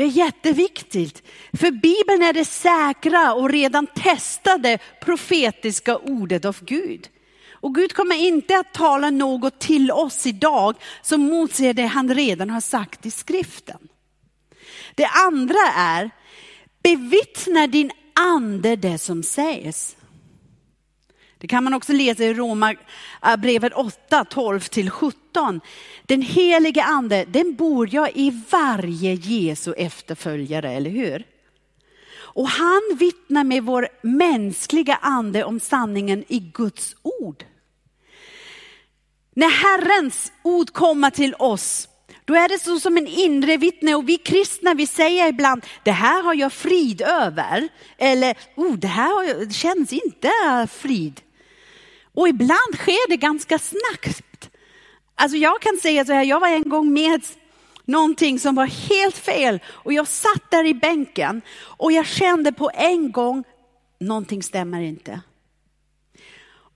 Det 0.01 0.05
är 0.05 0.09
jätteviktigt. 0.09 1.23
För 1.53 1.71
Bibeln 1.71 2.23
är 2.23 2.33
det 2.33 2.45
säkra 2.45 3.35
och 3.35 3.51
redan 3.51 3.87
testade 3.87 4.79
profetiska 5.01 5.97
ordet 5.97 6.45
av 6.45 6.65
Gud. 6.65 7.09
Och 7.53 7.75
Gud 7.75 7.93
kommer 7.93 8.17
inte 8.17 8.59
att 8.59 8.75
tala 8.75 9.11
något 9.11 9.59
till 9.59 9.91
oss 9.91 10.27
idag 10.27 10.77
som 11.03 11.21
motsäger 11.21 11.75
det 11.75 11.87
han 11.87 12.15
redan 12.15 12.51
har 12.51 12.61
sagt 12.61 13.07
i 13.07 13.11
skriften. 13.11 13.79
Det 14.95 15.07
andra 15.07 15.61
är, 15.77 16.11
bevittna 16.83 17.67
din 17.67 17.91
ande 18.15 18.77
det 18.77 18.99
som 18.99 19.23
sägs. 19.23 19.97
Det 21.41 21.49
kan 21.49 21.65
man 21.65 21.75
också 21.75 21.93
läsa 21.93 22.25
i 22.25 22.35
Romarbrevet 22.35 23.73
8, 23.73 24.25
12-17. 24.31 25.61
Den 26.03 26.23
helige 26.23 26.83
ande, 26.83 27.25
den 27.29 27.55
bor 27.55 27.89
jag 27.95 28.11
i 28.15 28.43
varje 28.51 29.15
Jesu 29.15 29.73
efterföljare, 29.73 30.73
eller 30.73 30.91
hur? 30.91 31.25
Och 32.13 32.49
han 32.49 32.81
vittnar 32.99 33.45
med 33.45 33.63
vår 33.63 33.89
mänskliga 34.03 34.99
ande 35.03 35.45
om 35.45 35.61
sanningen 35.61 36.25
i 36.29 36.39
Guds 36.39 36.97
ord. 37.03 37.45
När 39.35 39.51
Herrens 39.51 40.33
ord 40.43 40.73
kommer 40.73 41.11
till 41.11 41.35
oss, 41.35 41.89
då 42.25 42.35
är 42.35 42.49
det 42.49 42.59
så 42.59 42.81
som 42.81 42.97
en 42.97 43.07
inre 43.07 43.57
vittne 43.57 43.95
och 43.95 44.09
vi 44.09 44.17
kristna 44.17 44.75
vi 44.75 44.87
säger 44.87 45.29
ibland, 45.29 45.67
det 45.85 45.91
här 45.91 46.23
har 46.23 46.35
jag 46.35 46.53
frid 46.53 47.01
över. 47.01 47.69
Eller, 47.99 48.37
oh, 48.57 48.77
det 48.77 48.89
här 48.89 49.45
det 49.45 49.53
känns 49.53 49.93
inte 49.93 50.31
frid. 50.73 51.21
Och 52.15 52.29
ibland 52.29 52.75
sker 52.75 53.09
det 53.09 53.17
ganska 53.17 53.59
snabbt. 53.59 54.51
Alltså 55.15 55.37
jag 55.37 55.61
kan 55.61 55.77
säga 55.83 56.05
så 56.05 56.13
här, 56.13 56.25
jag 56.25 56.41
var 56.41 56.49
en 56.49 56.69
gång 56.69 56.93
med 56.93 57.25
någonting 57.85 58.39
som 58.39 58.55
var 58.55 58.67
helt 58.67 59.17
fel 59.17 59.61
och 59.67 59.93
jag 59.93 60.09
satt 60.09 60.51
där 60.51 60.67
i 60.67 60.75
bänken 60.75 61.43
och 61.61 61.93
jag 61.93 62.07
kände 62.07 62.53
på 62.53 62.71
en 62.75 63.13
gång, 63.13 63.45
någonting 63.99 64.43
stämmer 64.43 64.81
inte. 64.81 65.21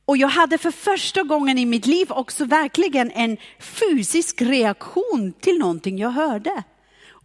Och 0.04 0.16
jag 0.16 0.28
hade 0.28 0.58
för 0.58 0.70
första 0.70 1.22
gången 1.22 1.58
i 1.58 1.66
mitt 1.66 1.86
liv 1.86 2.12
också 2.12 2.44
verkligen 2.44 3.10
en 3.10 3.36
fysisk 3.58 4.42
reaktion 4.42 5.32
till 5.40 5.58
någonting 5.58 5.98
jag 5.98 6.10
hörde. 6.10 6.62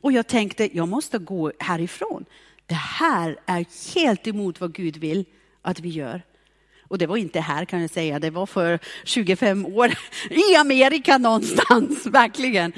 Och 0.02 0.12
jag 0.12 0.28
tänkte, 0.28 0.78
jag 0.78 0.88
måste 0.88 1.18
gå 1.18 1.52
härifrån. 1.60 2.26
Det 2.66 2.76
här 2.76 3.40
är 3.46 3.94
helt 3.96 4.28
emot 4.28 4.60
vad 4.60 4.74
Gud 4.74 4.98
vill 4.98 5.26
att 5.62 5.80
vi 5.80 5.90
gör. 5.90 6.22
Och 6.90 6.98
det 6.98 7.08
var 7.08 7.18
inte 7.18 7.40
här 7.40 7.66
kan 7.66 7.82
jag 7.82 7.90
säga, 7.90 8.20
det 8.20 8.30
var 8.30 8.46
för 8.46 8.80
25 9.04 9.66
år 9.66 9.92
i 10.30 10.56
Amerika 10.56 11.18
någonstans, 11.18 12.06
verkligen. 12.12 12.74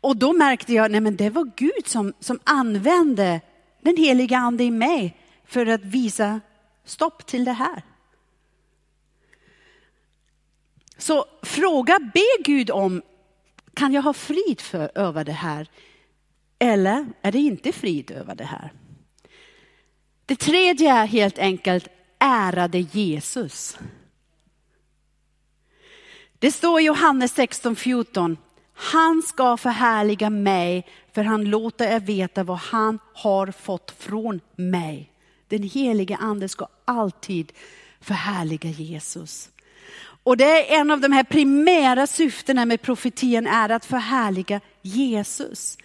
Och 0.00 0.16
då 0.16 0.32
märkte 0.32 0.74
jag, 0.74 0.90
nej 0.90 1.00
men 1.00 1.16
det 1.16 1.30
var 1.30 1.50
Gud 1.56 1.86
som, 1.86 2.12
som 2.20 2.38
använde 2.44 3.40
den 3.80 3.96
heliga 3.96 4.38
ande 4.38 4.64
i 4.64 4.70
mig 4.70 5.16
för 5.44 5.66
att 5.66 5.84
visa 5.84 6.40
stopp 6.84 7.26
till 7.26 7.44
det 7.44 7.52
här. 7.52 7.82
Så 10.98 11.24
fråga, 11.42 11.98
be 12.14 12.42
Gud 12.44 12.70
om, 12.70 13.02
kan 13.74 13.92
jag 13.92 14.02
ha 14.02 14.12
frid 14.12 14.60
för, 14.60 14.90
över 14.94 15.24
det 15.24 15.32
här? 15.32 15.68
Eller 16.58 17.06
är 17.22 17.32
det 17.32 17.38
inte 17.38 17.72
frid 17.72 18.10
över 18.10 18.34
det 18.34 18.44
här? 18.44 18.72
Det 20.26 20.36
tredje 20.36 20.92
är 20.92 21.06
helt 21.06 21.38
enkelt, 21.38 21.88
ärade 22.20 22.78
Jesus. 22.78 23.78
Det 26.38 26.52
står 26.52 26.80
i 26.80 26.84
Johannes 26.84 27.36
16.14, 27.36 28.36
han 28.74 29.22
ska 29.22 29.56
förhärliga 29.56 30.30
mig 30.30 30.86
för 31.12 31.24
han 31.24 31.44
låter 31.44 31.96
er 31.96 32.00
veta 32.00 32.44
vad 32.44 32.58
han 32.58 32.98
har 33.14 33.46
fått 33.50 33.90
från 33.98 34.40
mig. 34.56 35.12
Den 35.48 35.62
helige 35.62 36.16
ande 36.16 36.48
ska 36.48 36.68
alltid 36.84 37.52
förhärliga 38.00 38.68
Jesus. 38.68 39.50
Och 40.22 40.36
det 40.36 40.44
är 40.44 40.80
en 40.80 40.90
av 40.90 41.00
de 41.00 41.12
här 41.12 41.24
primära 41.24 42.06
syftena 42.06 42.64
med 42.64 42.82
profetian 42.82 43.46
är 43.46 43.68
att 43.68 43.84
förhärliga 43.84 44.60
Jesus. 44.82 45.78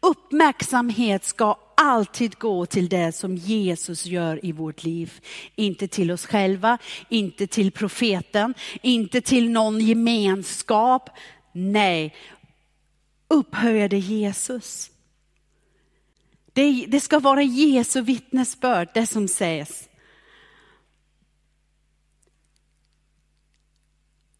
Uppmärksamhet 0.00 1.24
ska 1.24 1.58
alltid 1.74 2.38
gå 2.38 2.66
till 2.66 2.88
det 2.88 3.12
som 3.12 3.36
Jesus 3.36 4.06
gör 4.06 4.44
i 4.44 4.52
vårt 4.52 4.84
liv. 4.84 5.20
Inte 5.56 5.88
till 5.88 6.10
oss 6.10 6.26
själva, 6.26 6.78
inte 7.08 7.46
till 7.46 7.72
profeten, 7.72 8.54
inte 8.82 9.20
till 9.20 9.50
någon 9.50 9.80
gemenskap. 9.80 11.10
Nej, 11.52 12.14
upphöjade 13.28 13.96
Jesus. 13.96 14.90
Det, 16.52 16.84
det 16.88 17.00
ska 17.00 17.18
vara 17.18 17.42
Jesu 17.42 18.00
vittnesbörd, 18.00 18.88
det 18.94 19.06
som 19.06 19.28
sägs. 19.28 19.89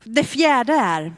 Det 0.05 0.25
fjärde 0.25 0.73
är, 0.73 1.15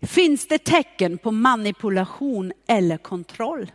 finns 0.00 0.48
det 0.48 0.58
tecken 0.58 1.18
på 1.18 1.30
manipulation 1.30 2.52
eller 2.66 2.98
kontroll? 2.98 3.72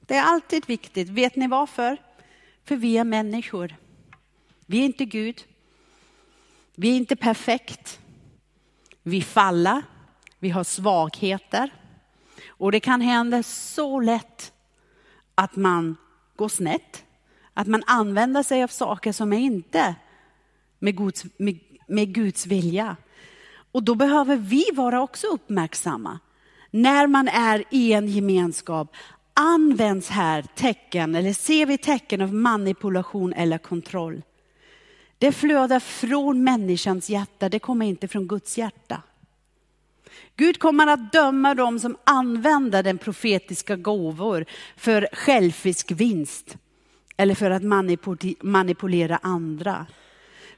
Det 0.00 0.14
är 0.14 0.22
alltid 0.22 0.66
viktigt. 0.66 1.08
Vet 1.08 1.36
ni 1.36 1.48
varför? 1.48 1.96
För 2.64 2.76
vi 2.76 2.98
är 2.98 3.04
människor. 3.04 3.76
Vi 4.66 4.78
är 4.78 4.84
inte 4.84 5.04
Gud. 5.04 5.44
Vi 6.74 6.90
är 6.90 6.96
inte 6.96 7.16
perfekt. 7.16 8.00
Vi 9.02 9.22
faller. 9.22 9.82
Vi 10.38 10.50
har 10.50 10.64
svagheter. 10.64 11.70
Och 12.46 12.72
det 12.72 12.80
kan 12.80 13.00
hända 13.00 13.42
så 13.42 14.00
lätt 14.00 14.52
att 15.34 15.56
man 15.56 15.96
går 16.36 16.48
snett. 16.48 17.04
Att 17.54 17.66
man 17.66 17.82
använder 17.86 18.42
sig 18.42 18.62
av 18.62 18.68
saker 18.68 19.12
som 19.12 19.32
är 19.32 19.38
inte 19.38 19.94
med 20.78 20.96
Guds, 20.96 21.24
med, 21.36 21.58
med 21.88 22.14
Guds 22.14 22.46
vilja. 22.46 22.96
Och 23.72 23.82
då 23.82 23.94
behöver 23.94 24.36
vi 24.36 24.64
vara 24.72 25.02
också 25.02 25.26
uppmärksamma. 25.26 26.18
När 26.70 27.06
man 27.06 27.28
är 27.28 27.64
i 27.70 27.92
en 27.92 28.08
gemenskap, 28.08 28.96
används 29.34 30.08
här 30.08 30.44
tecken, 30.54 31.14
eller 31.14 31.32
ser 31.32 31.66
vi 31.66 31.78
tecken 31.78 32.20
av 32.20 32.34
manipulation 32.34 33.32
eller 33.32 33.58
kontroll? 33.58 34.22
Det 35.18 35.32
flödar 35.32 35.80
från 35.80 36.44
människans 36.44 37.10
hjärta, 37.10 37.48
det 37.48 37.58
kommer 37.58 37.86
inte 37.86 38.08
från 38.08 38.28
Guds 38.28 38.58
hjärta. 38.58 39.02
Gud 40.36 40.58
kommer 40.58 40.86
att 40.86 41.12
döma 41.12 41.54
dem 41.54 41.78
som 41.78 41.96
använder 42.04 42.82
den 42.82 42.98
profetiska 42.98 43.76
gåvor 43.76 44.44
för 44.76 45.08
självisk 45.12 45.90
vinst 45.90 46.56
eller 47.16 47.34
för 47.34 47.50
att 47.50 47.62
manipulera 48.42 49.18
andra. 49.22 49.86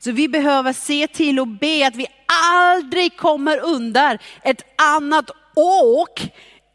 Så 0.03 0.13
vi 0.13 0.29
behöver 0.29 0.73
se 0.73 1.07
till 1.07 1.41
och 1.41 1.49
be 1.49 1.87
att 1.87 1.97
vi 1.97 2.07
aldrig 2.43 3.17
kommer 3.17 3.59
under 3.59 4.23
ett 4.43 4.63
annat 4.77 5.31
åk 5.57 6.29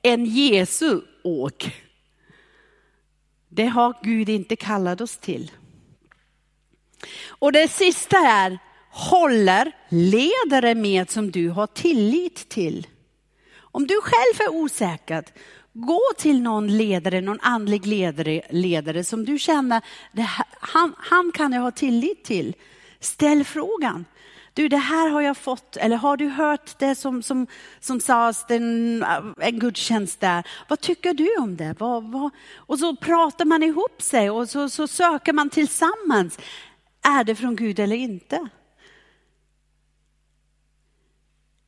än 0.03 0.25
Jesu 0.25 1.01
åk. 1.23 1.71
Det 3.49 3.65
har 3.65 3.95
Gud 4.01 4.29
inte 4.29 4.55
kallat 4.55 5.01
oss 5.01 5.17
till. 5.17 5.51
Och 7.27 7.51
det 7.51 7.67
sista 7.67 8.17
är, 8.17 8.59
håller 8.91 9.71
ledare 9.89 10.75
med 10.75 11.09
som 11.09 11.31
du 11.31 11.49
har 11.49 11.67
tillit 11.67 12.49
till. 12.49 12.87
Om 13.57 13.87
du 13.87 14.01
själv 14.01 14.49
är 14.49 14.55
osäker, 14.55 15.23
gå 15.73 16.01
till 16.17 16.41
någon 16.41 16.77
ledare, 16.77 17.21
någon 17.21 17.39
andlig 17.41 17.85
ledare, 17.85 18.41
ledare 18.49 19.03
som 19.03 19.25
du 19.25 19.39
känner, 19.39 19.81
här, 20.13 20.45
han, 20.59 20.95
han 20.97 21.31
kan 21.31 21.51
jag 21.51 21.61
ha 21.61 21.71
tillit 21.71 22.23
till. 22.23 22.55
Ställ 23.05 23.43
frågan. 23.43 24.05
Du, 24.53 24.67
det 24.67 24.77
här 24.77 25.09
har 25.09 25.21
jag 25.21 25.37
fått, 25.37 25.77
eller 25.77 25.95
har 25.95 26.17
du 26.17 26.27
hört 26.27 26.79
det 26.79 26.95
som, 26.95 27.23
som, 27.23 27.47
som 27.79 27.99
sades 27.99 28.45
en, 28.49 29.03
eh, 29.03 29.23
en 29.37 29.59
gudstjänst 29.59 30.19
där? 30.19 30.47
Vad 30.67 30.79
tycker 30.79 31.13
du 31.13 31.35
om 31.39 31.57
det? 31.57 31.75
Vad, 31.79 32.11
vad? 32.11 32.29
Och 32.55 32.79
så 32.79 32.95
pratar 32.95 33.45
man 33.45 33.63
ihop 33.63 34.01
sig 34.01 34.29
och 34.29 34.49
så, 34.49 34.69
så 34.69 34.87
söker 34.87 35.33
man 35.33 35.49
tillsammans. 35.49 36.39
Är 37.01 37.23
det 37.23 37.35
från 37.35 37.55
Gud 37.55 37.79
eller 37.79 37.95
inte? 37.95 38.49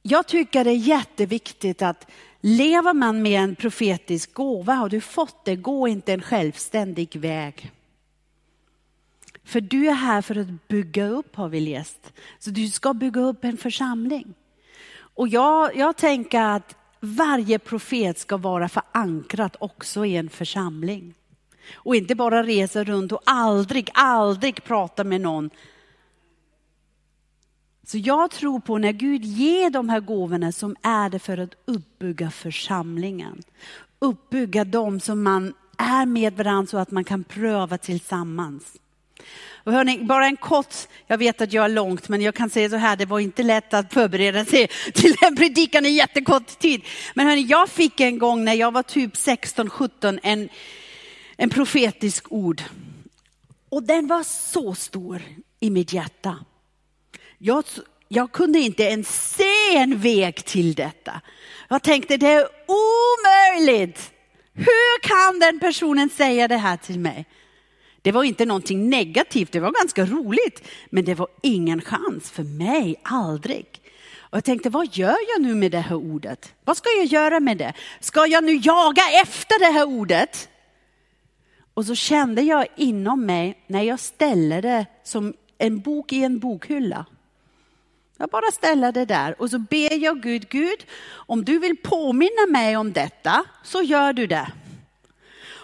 Jag 0.01 0.27
tycker 0.27 0.63
det 0.63 0.71
är 0.71 0.75
jätteviktigt 0.75 1.81
att 1.81 2.11
lever 2.41 2.93
man 2.93 3.21
med 3.21 3.41
en 3.41 3.55
profetisk 3.55 4.33
gåva, 4.33 4.73
har 4.73 4.89
du 4.89 5.01
fått 5.01 5.45
det, 5.45 5.55
gå 5.55 5.87
inte 5.87 6.13
en 6.13 6.21
självständig 6.21 7.15
väg. 7.15 7.71
För 9.47 9.61
du 9.61 9.87
är 9.87 9.93
här 9.93 10.21
för 10.21 10.35
att 10.35 10.67
bygga 10.67 11.07
upp 11.07 11.35
har 11.35 11.49
vi 11.49 11.59
läst. 11.59 12.13
Så 12.39 12.49
du 12.49 12.67
ska 12.67 12.93
bygga 12.93 13.21
upp 13.21 13.43
en 13.43 13.57
församling. 13.57 14.33
Och 14.97 15.27
jag, 15.27 15.75
jag 15.75 15.97
tänker 15.97 16.41
att 16.41 16.75
varje 16.99 17.59
profet 17.59 18.19
ska 18.19 18.37
vara 18.37 18.69
förankrat 18.69 19.55
också 19.59 20.05
i 20.05 20.15
en 20.15 20.29
församling. 20.29 21.13
Och 21.73 21.95
inte 21.95 22.15
bara 22.15 22.43
resa 22.43 22.83
runt 22.83 23.11
och 23.11 23.21
aldrig, 23.25 23.89
aldrig 23.93 24.63
prata 24.63 25.03
med 25.03 25.21
någon. 25.21 25.49
Så 27.83 27.97
jag 27.97 28.31
tror 28.31 28.59
på 28.59 28.77
när 28.77 28.91
Gud 28.91 29.25
ger 29.25 29.69
de 29.69 29.89
här 29.89 29.99
gåvorna 29.99 30.51
som 30.51 30.75
är 30.81 31.09
det 31.09 31.19
för 31.19 31.37
att 31.37 31.55
uppbygga 31.65 32.31
församlingen. 32.31 33.41
Uppbygga 33.99 34.63
dem 34.63 34.99
som 34.99 35.23
man 35.23 35.53
är 35.77 36.05
med 36.05 36.33
varandra 36.33 36.67
så 36.67 36.77
att 36.77 36.91
man 36.91 37.03
kan 37.03 37.23
pröva 37.23 37.77
tillsammans. 37.77 38.77
Och 39.67 39.73
hörni, 39.73 39.97
bara 40.03 40.25
en 40.25 40.37
kort, 40.37 40.75
jag 41.07 41.17
vet 41.17 41.41
att 41.41 41.53
jag 41.53 41.65
är 41.65 41.69
långt, 41.69 42.09
men 42.09 42.21
jag 42.21 42.35
kan 42.35 42.49
säga 42.49 42.69
så 42.69 42.75
här, 42.75 42.95
det 42.95 43.05
var 43.05 43.19
inte 43.19 43.43
lätt 43.43 43.73
att 43.73 43.93
förbereda 43.93 44.45
sig 44.45 44.67
till 44.93 45.15
en 45.21 45.35
predikan 45.35 45.85
i 45.85 45.89
jättekort 45.89 46.59
tid. 46.59 46.81
Men 47.15 47.27
hörni, 47.27 47.41
jag 47.41 47.69
fick 47.69 47.99
en 47.99 48.19
gång 48.19 48.43
när 48.43 48.53
jag 48.53 48.73
var 48.73 48.83
typ 48.83 49.13
16-17 49.13 50.19
en, 50.23 50.49
en 51.37 51.49
profetisk 51.49 52.25
ord. 52.29 52.63
Och 53.69 53.83
den 53.83 54.07
var 54.07 54.23
så 54.23 54.75
stor 54.75 55.21
i 55.59 55.69
mitt 55.69 55.93
hjärta. 55.93 56.37
Jag, 57.37 57.63
jag 58.07 58.31
kunde 58.31 58.59
inte 58.59 58.83
ens 58.83 59.35
se 59.35 59.77
en 59.77 59.99
väg 59.99 60.45
till 60.45 60.73
detta. 60.73 61.21
Jag 61.67 61.83
tänkte 61.83 62.17
det 62.17 62.27
är 62.27 62.47
omöjligt. 62.67 64.11
Hur 64.53 64.99
kan 65.01 65.39
den 65.39 65.59
personen 65.59 66.09
säga 66.09 66.47
det 66.47 66.57
här 66.57 66.77
till 66.77 66.99
mig? 66.99 67.25
Det 68.07 68.11
var 68.11 68.23
inte 68.23 68.45
någonting 68.45 68.89
negativt, 68.89 69.51
det 69.51 69.59
var 69.59 69.71
ganska 69.71 70.05
roligt. 70.05 70.67
Men 70.89 71.05
det 71.05 71.15
var 71.15 71.27
ingen 71.41 71.81
chans 71.81 72.31
för 72.31 72.43
mig, 72.43 72.95
aldrig. 73.03 73.81
Och 74.19 74.37
jag 74.37 74.43
tänkte, 74.43 74.69
vad 74.69 74.95
gör 74.95 75.17
jag 75.33 75.41
nu 75.41 75.55
med 75.55 75.71
det 75.71 75.79
här 75.79 75.95
ordet? 75.95 76.53
Vad 76.63 76.77
ska 76.77 76.89
jag 76.89 77.05
göra 77.05 77.39
med 77.39 77.57
det? 77.57 77.73
Ska 77.99 78.27
jag 78.27 78.43
nu 78.43 78.51
jaga 78.51 79.01
efter 79.23 79.59
det 79.59 79.73
här 79.73 79.85
ordet? 79.85 80.49
Och 81.73 81.85
så 81.85 81.95
kände 81.95 82.41
jag 82.41 82.67
inom 82.75 83.25
mig 83.25 83.63
när 83.67 83.81
jag 83.81 83.99
ställer 83.99 84.61
det 84.61 84.85
som 85.03 85.33
en 85.57 85.79
bok 85.79 86.13
i 86.13 86.23
en 86.23 86.39
bokhylla. 86.39 87.05
Jag 88.17 88.29
bara 88.29 88.51
ställer 88.51 88.91
det 88.91 89.05
där 89.05 89.41
och 89.41 89.49
så 89.49 89.59
ber 89.59 90.03
jag 90.03 90.21
Gud, 90.21 90.49
Gud, 90.49 90.85
om 91.09 91.45
du 91.45 91.59
vill 91.59 91.77
påminna 91.77 92.45
mig 92.49 92.77
om 92.77 92.93
detta 92.93 93.43
så 93.63 93.81
gör 93.81 94.13
du 94.13 94.27
det. 94.27 94.47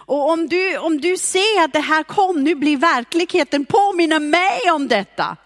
Och 0.06 0.30
om 0.30 0.48
du, 0.48 0.78
om 0.78 1.00
du 1.00 1.16
ser 1.16 1.64
att 1.64 1.72
det 1.72 1.80
här 1.80 2.02
kom, 2.02 2.44
nu 2.44 2.54
blir 2.54 2.76
verkligheten, 2.76 3.64
påminna 3.64 4.18
mig 4.18 4.60
om 4.74 4.88
detta. 4.88 5.36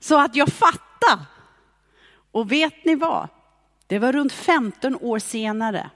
Så 0.00 0.18
att 0.18 0.36
jag 0.36 0.48
fattar. 0.48 1.18
Och 2.32 2.52
vet 2.52 2.84
ni 2.84 2.94
vad? 2.94 3.28
Det 3.86 3.98
var 3.98 4.12
runt 4.12 4.32
15 4.32 4.96
år 4.96 5.18
senare. 5.18 5.90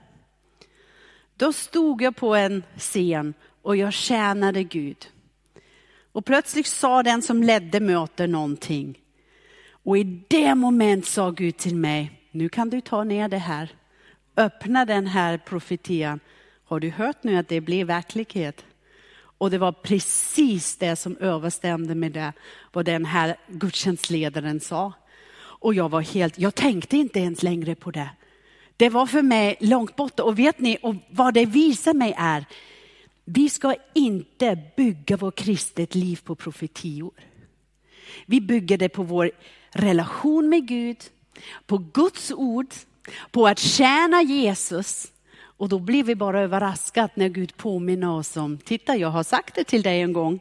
Då 1.37 1.53
stod 1.53 2.03
jag 2.03 2.17
på 2.17 2.35
en 2.35 2.63
scen 2.77 3.35
och 3.63 3.77
jag 3.77 3.93
tjänade 3.93 4.63
Gud. 4.63 5.09
Och 6.13 6.25
plötsligt 6.25 6.67
sa 6.67 7.03
den 7.03 7.23
som 7.23 7.43
ledde 7.43 7.81
mötet 7.81 8.31
någonting. 8.31 8.99
Och 9.83 9.99
i 9.99 10.05
det 10.29 10.55
moment 10.55 11.07
sa 11.07 11.31
Gud 11.31 11.57
till 11.57 11.77
mig, 11.77 12.29
nu 12.31 12.49
kan 12.49 12.71
du 12.71 12.81
ta 12.81 13.05
ner 13.05 13.29
det 13.29 13.39
här. 13.39 13.75
Öppna 14.37 14.85
den 14.85 15.07
här 15.07 15.39
profetian. 15.39 16.21
Har 16.71 16.81
du 16.81 16.91
hört 16.91 17.25
nu 17.25 17.37
att 17.37 17.49
det 17.49 17.61
blir 17.61 17.85
verklighet? 17.85 18.65
Och 19.19 19.51
det 19.51 19.59
var 19.59 19.73
precis 19.73 20.77
det 20.77 20.97
som 20.97 21.17
överstämde 21.17 21.95
med 21.95 22.13
det 22.13 22.33
vad 22.73 22.85
den 22.85 23.05
här 23.05 23.37
gudstjänstledaren 23.49 24.61
sa. 24.61 24.93
Och 25.37 25.75
jag 25.75 25.89
var 25.89 26.01
helt, 26.01 26.39
jag 26.39 26.55
tänkte 26.55 26.97
inte 26.97 27.19
ens 27.19 27.43
längre 27.43 27.75
på 27.75 27.91
det. 27.91 28.11
Det 28.77 28.89
var 28.89 29.07
för 29.07 29.23
mig 29.23 29.57
långt 29.61 29.97
borta 29.97 30.23
och 30.25 30.39
vet 30.39 30.59
ni 30.59 30.79
och 30.83 30.95
vad 31.11 31.35
det 31.35 31.47
visar 31.47 31.95
mig 31.95 32.15
är, 32.19 32.45
vi 33.25 33.51
ska 33.51 33.75
inte 33.95 34.59
bygga 34.77 35.17
vårt 35.17 35.39
kristet 35.39 35.95
liv 35.95 36.21
på 36.25 36.35
profetior. 36.35 37.13
Vi 38.27 38.41
bygger 38.41 38.79
det 38.79 38.89
på 38.89 39.03
vår 39.03 39.31
relation 39.71 40.49
med 40.49 40.69
Gud, 40.69 40.99
på 41.67 41.79
Guds 41.79 42.31
ord, 42.31 42.75
på 43.31 43.47
att 43.47 43.59
tjäna 43.59 44.23
Jesus. 44.23 45.10
Och 45.61 45.69
då 45.69 45.79
blir 45.79 46.05
vi 46.05 46.15
bara 46.15 46.41
överraskade 46.41 47.11
när 47.15 47.29
Gud 47.29 47.57
påminner 47.57 48.11
oss 48.11 48.37
om, 48.37 48.59
titta 48.59 48.97
jag 48.97 49.09
har 49.09 49.23
sagt 49.23 49.55
det 49.55 49.65
till 49.65 49.83
dig 49.83 50.01
en 50.01 50.13
gång. 50.13 50.41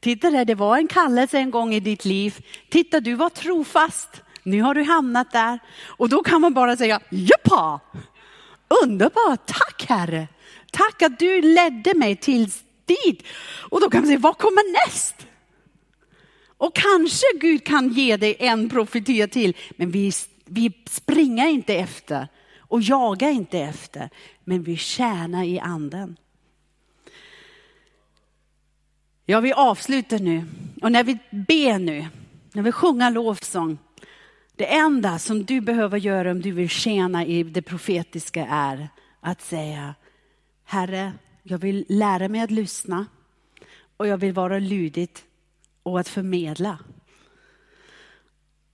Titta 0.00 0.30
där, 0.30 0.44
det 0.44 0.54
var 0.54 0.76
en 0.76 0.88
kallelse 0.88 1.38
en 1.38 1.50
gång 1.50 1.74
i 1.74 1.80
ditt 1.80 2.04
liv. 2.04 2.46
Titta 2.68 3.00
du 3.00 3.14
var 3.14 3.28
trofast, 3.28 4.22
nu 4.42 4.62
har 4.62 4.74
du 4.74 4.82
hamnat 4.82 5.32
där. 5.32 5.58
Och 5.84 6.08
då 6.08 6.22
kan 6.22 6.40
man 6.40 6.54
bara 6.54 6.76
säga, 6.76 7.00
jappa! 7.10 7.80
Underbart, 8.84 9.46
tack 9.46 9.86
Herre! 9.88 10.28
Tack 10.72 11.02
att 11.02 11.18
du 11.18 11.42
ledde 11.42 11.94
mig 11.94 12.16
till 12.16 12.50
dit. 12.84 13.22
Och 13.70 13.80
då 13.80 13.90
kan 13.90 14.00
man 14.00 14.06
säga, 14.06 14.18
vad 14.18 14.38
kommer 14.38 14.86
näst? 14.86 15.26
Och 16.56 16.76
kanske 16.76 17.26
Gud 17.40 17.64
kan 17.64 17.88
ge 17.88 18.16
dig 18.16 18.36
en 18.38 18.68
profetia 18.68 19.28
till, 19.28 19.56
men 19.70 19.90
vi, 19.90 20.12
vi 20.44 20.72
springer 20.86 21.48
inte 21.48 21.74
efter 21.74 22.28
och 22.68 22.82
jagar 22.82 23.30
inte 23.30 23.58
efter, 23.58 24.10
men 24.48 24.62
vi 24.62 24.76
tjänar 24.76 25.44
i 25.44 25.58
anden. 25.58 26.16
Ja, 29.26 29.40
vi 29.40 29.52
avslutar 29.52 30.18
nu 30.18 30.44
och 30.82 30.92
när 30.92 31.04
vi 31.04 31.18
ber 31.30 31.78
nu, 31.78 32.06
när 32.52 32.62
vi 32.62 32.72
sjunger 32.72 33.10
lovsång, 33.10 33.78
det 34.56 34.74
enda 34.74 35.18
som 35.18 35.44
du 35.44 35.60
behöver 35.60 35.98
göra 35.98 36.30
om 36.30 36.40
du 36.40 36.50
vill 36.50 36.68
tjäna 36.68 37.24
i 37.24 37.42
det 37.42 37.62
profetiska 37.62 38.46
är 38.46 38.88
att 39.20 39.42
säga, 39.42 39.94
Herre, 40.64 41.12
jag 41.42 41.58
vill 41.58 41.84
lära 41.88 42.28
mig 42.28 42.40
att 42.40 42.50
lyssna 42.50 43.06
och 43.96 44.06
jag 44.06 44.18
vill 44.18 44.32
vara 44.32 44.58
lydigt 44.58 45.24
och 45.82 46.00
att 46.00 46.08
förmedla. 46.08 46.78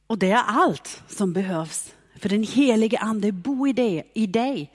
Och 0.07 0.19
det 0.19 0.31
är 0.31 0.45
allt 0.47 1.03
som 1.09 1.33
behövs 1.33 1.95
för 2.17 2.29
den 2.29 2.43
helige 2.43 2.99
ande 2.99 3.33
bor 3.33 3.69
i 3.69 3.73
dig, 3.73 4.11
i 4.15 4.27
dig. 4.27 4.71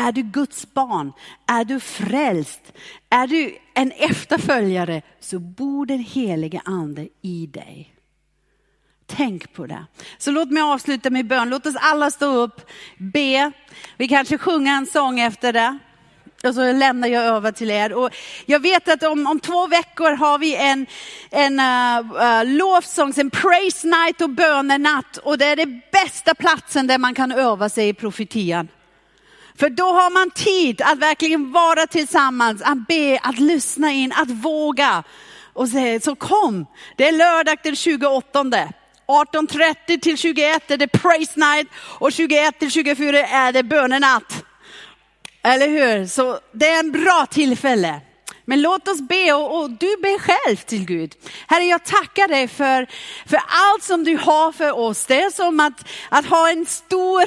Är 0.00 0.12
du 0.12 0.22
Guds 0.22 0.74
barn? 0.74 1.12
Är 1.46 1.64
du 1.64 1.80
frälst? 1.80 2.72
Är 3.10 3.26
du 3.26 3.58
en 3.74 3.92
efterföljare 3.92 5.02
så 5.20 5.38
bor 5.38 5.86
den 5.86 5.98
helige 5.98 6.62
ande 6.64 7.08
i 7.22 7.46
dig. 7.46 7.94
Tänk 9.06 9.52
på 9.52 9.66
det. 9.66 9.86
Så 10.18 10.30
låt 10.30 10.50
mig 10.50 10.62
avsluta 10.62 11.10
med 11.10 11.26
bön. 11.26 11.48
Låt 11.48 11.66
oss 11.66 11.74
alla 11.80 12.10
stå 12.10 12.26
upp, 12.26 12.70
be. 12.98 13.52
Vi 13.96 14.08
kanske 14.08 14.38
sjunger 14.38 14.76
en 14.76 14.86
sång 14.86 15.20
efter 15.20 15.52
det. 15.52 15.78
Och 16.44 16.54
så 16.54 16.72
lämnar 16.72 17.08
jag 17.08 17.24
över 17.24 17.52
till 17.52 17.70
er. 17.70 17.92
Och 17.92 18.10
jag 18.46 18.60
vet 18.60 18.88
att 18.88 19.02
om, 19.02 19.26
om 19.26 19.40
två 19.40 19.66
veckor 19.66 20.10
har 20.10 20.38
vi 20.38 20.56
en, 20.56 20.86
en 21.30 21.60
uh, 21.60 22.12
uh, 22.12 22.44
lovsång, 22.56 23.12
en 23.16 23.30
praise 23.30 23.86
night 23.86 24.20
och 24.20 24.30
bönenatt. 24.30 25.16
Och 25.16 25.38
det 25.38 25.46
är 25.46 25.56
den 25.56 25.80
bästa 25.92 26.34
platsen 26.34 26.86
där 26.86 26.98
man 26.98 27.14
kan 27.14 27.32
öva 27.32 27.68
sig 27.68 27.88
i 27.88 27.94
profetian. 27.94 28.68
För 29.60 29.70
då 29.70 29.84
har 29.84 30.10
man 30.10 30.30
tid 30.30 30.82
att 30.82 30.98
verkligen 30.98 31.52
vara 31.52 31.86
tillsammans, 31.86 32.62
att 32.62 32.86
be, 32.88 33.18
att 33.22 33.38
lyssna 33.38 33.92
in, 33.92 34.12
att 34.12 34.30
våga. 34.30 35.04
Och 35.52 35.68
säga, 35.68 36.00
så 36.00 36.14
kom, 36.14 36.66
det 36.96 37.08
är 37.08 37.12
lördag 37.12 37.58
den 37.62 37.76
28. 37.76 38.42
18.30 39.08 40.00
till 40.00 40.18
21 40.18 40.70
är 40.70 40.76
det 40.76 40.88
praise 40.88 41.40
night 41.40 41.68
och 41.74 42.12
21 42.12 42.58
till 42.58 42.70
24 42.70 43.26
är 43.26 43.52
det 43.52 43.62
bönenatt. 43.62 44.44
Eller 45.42 45.68
hur? 45.68 46.06
Så 46.06 46.38
det 46.52 46.68
är 46.68 46.78
en 46.78 46.92
bra 46.92 47.26
tillfälle. 47.30 48.00
Men 48.50 48.62
låt 48.62 48.88
oss 48.88 49.00
be 49.00 49.32
och, 49.32 49.60
och, 49.60 49.70
du 49.70 49.96
ber 50.02 50.18
själv 50.18 50.56
till 50.56 50.84
Gud. 50.84 51.14
Herre, 51.46 51.64
jag 51.64 51.84
tackar 51.84 52.28
dig 52.28 52.48
för, 52.48 52.86
för 53.26 53.36
allt 53.36 53.82
som 53.82 54.04
du 54.04 54.16
har 54.16 54.52
för 54.52 54.78
oss. 54.78 55.06
Det 55.06 55.22
är 55.22 55.30
som 55.30 55.60
att, 55.60 55.88
att 56.08 56.26
ha 56.26 56.50
en 56.50 56.66
stor, 56.66 57.22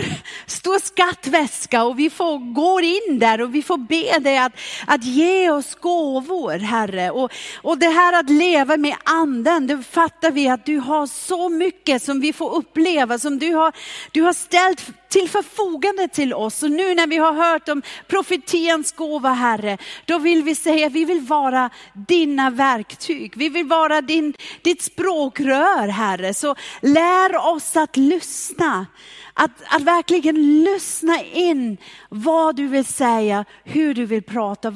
stor 0.46 0.80
skattväska 0.80 1.84
och 1.84 2.00
vi 2.00 2.10
får 2.10 2.54
gå 2.54 2.82
in 2.82 3.20
där 3.20 3.42
och 3.42 3.56
vi 3.56 3.62
får 3.62 3.78
be 3.78 4.20
dig 4.20 4.38
att, 4.38 4.54
att 4.88 5.04
ge 5.04 5.50
oss 5.50 5.76
gåvor, 5.76 6.58
Herre. 6.60 7.12
Och, 7.12 7.32
och 7.62 7.78
det 7.78 7.90
här 7.90 8.20
att 8.20 8.30
leva 8.30 8.78
med 8.78 8.96
anden, 9.04 9.68
det 9.68 9.84
fattar 9.84 10.32
vi 10.32 10.50
att 10.50 10.66
du 10.66 10.78
har 10.78 11.08
så 11.08 11.50
mycket 11.50 12.04
som 12.04 12.20
vi 12.20 12.34
får 12.34 12.56
uppleva, 12.56 13.20
som 13.20 13.40
du 13.40 13.54
har, 13.54 13.74
du 14.12 14.22
har 14.22 14.34
ställt 14.34 14.82
till 15.14 15.30
förfogande 15.30 16.08
till 16.08 16.34
oss. 16.34 16.64
Och 16.64 16.72
nu 16.72 16.96
när 16.96 17.08
vi 17.08 17.18
har 17.18 17.34
hört 17.34 17.70
om 17.70 17.82
profetians 18.08 18.92
gåva 18.92 19.34
Herre, 19.34 19.78
då 20.06 20.18
vill 20.18 20.44
vi 20.44 20.56
säga 20.56 20.88
att 20.88 20.94
vi 20.94 21.06
vill 21.06 21.22
vara 21.22 21.70
dina 21.94 22.50
verktyg. 22.50 23.34
Vi 23.38 23.50
vill 23.50 23.66
vara 23.66 24.02
din, 24.02 24.34
ditt 24.62 24.82
språkrör 24.82 25.88
Herre. 25.88 26.34
Så 26.34 26.56
lär 26.82 27.38
oss 27.38 27.78
att 27.78 27.98
lyssna. 27.98 28.86
Att, 29.34 29.52
att 29.66 29.82
verkligen 29.82 30.64
lyssna 30.64 31.24
in 31.24 31.78
vad 32.10 32.56
du 32.56 32.68
vill 32.68 32.86
säga, 32.86 33.46
hur 33.64 33.94
du 33.94 34.06
vill 34.06 34.24
prata, 34.24 34.74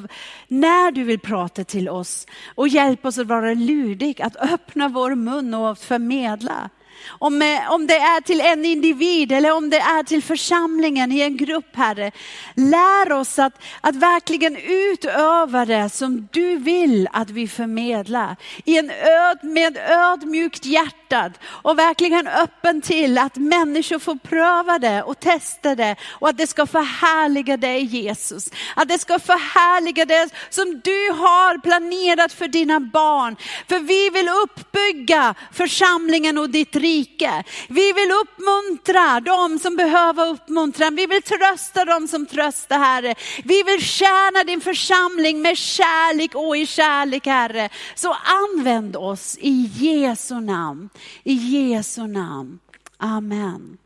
när 0.47 0.91
du 0.91 1.03
vill 1.03 1.19
prata 1.19 1.63
till 1.63 1.89
oss. 1.89 2.27
Och 2.55 2.67
hjälp 2.67 3.05
oss 3.05 3.17
att 3.17 3.27
vara 3.27 3.53
lydig, 3.53 4.21
att 4.21 4.35
öppna 4.35 4.87
vår 4.87 5.15
mun 5.15 5.53
och 5.53 5.77
förmedla. 5.77 6.69
Om, 7.09 7.41
eh, 7.41 7.71
om 7.71 7.87
det 7.87 7.97
är 7.97 8.21
till 8.21 8.41
en 8.41 8.65
individ 8.65 9.31
eller 9.31 9.51
om 9.51 9.69
det 9.69 9.77
är 9.77 10.03
till 10.03 10.23
församlingen 10.23 11.11
i 11.11 11.21
en 11.21 11.37
grupp, 11.37 11.75
Herre. 11.75 12.11
Lär 12.55 13.11
oss 13.11 13.39
att, 13.39 13.53
att 13.81 13.95
verkligen 13.95 14.57
utöva 14.57 15.65
det 15.65 15.89
som 15.89 16.27
du 16.31 16.57
vill 16.57 17.07
att 17.13 17.29
vi 17.29 17.47
förmedlar. 17.47 18.35
I 18.65 18.77
en 18.77 18.91
öd, 18.91 19.39
med 19.41 19.77
ödmjukt 19.77 20.65
hjärta 20.65 21.31
och 21.45 21.79
verkligen 21.79 22.27
öppen 22.27 22.81
till 22.81 23.17
att 23.17 23.35
människor 23.35 23.99
får 23.99 24.15
pröva 24.15 24.79
det 24.79 25.03
och 25.03 25.19
testa 25.19 25.75
det 25.75 25.95
och 26.09 26.29
att 26.29 26.37
det 26.37 26.47
ska 26.47 26.65
förhärliga 26.65 27.57
dig 27.57 27.83
Jesus. 27.83 28.49
Att 28.75 28.87
det 28.87 28.99
ska 28.99 29.19
förhärliga 29.19 30.05
det 30.05 30.29
som 30.49 30.81
du 30.83 31.11
har 31.11 31.57
planerat 31.57 32.33
för 32.33 32.47
dina 32.47 32.79
barn. 32.79 33.35
För 33.67 33.79
vi 33.79 34.09
vill 34.09 34.29
uppbygga 34.29 35.35
församlingen 35.51 36.37
och 36.37 36.49
ditt 36.49 36.75
rike 36.75 36.86
rike. 36.87 37.43
Vi 37.69 37.93
vill 37.93 38.11
uppmuntra 38.11 39.19
dem 39.19 39.59
som 39.59 39.75
behöver 39.75 40.27
uppmuntran. 40.27 40.95
Vi 40.95 41.05
vill 41.05 41.21
trösta 41.21 41.85
dem 41.85 42.07
som 42.07 42.25
tröstar 42.25 42.79
Herre. 42.79 43.15
Vi 43.43 43.63
vill 43.63 43.81
tjäna 43.81 44.43
din 44.45 44.61
församling 44.61 45.41
med 45.41 45.57
kärlek 45.57 46.35
och 46.35 46.57
i 46.57 46.65
kärlek 46.65 47.25
Herre. 47.25 47.69
Så 47.95 48.15
använd 48.43 48.95
oss 48.95 49.37
i 49.41 49.69
Jesu 49.73 50.39
namn. 50.39 50.89
I 51.23 51.33
Jesu 51.33 52.07
namn. 52.07 52.59
Amen. 52.97 53.77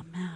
Amen. 0.00 0.28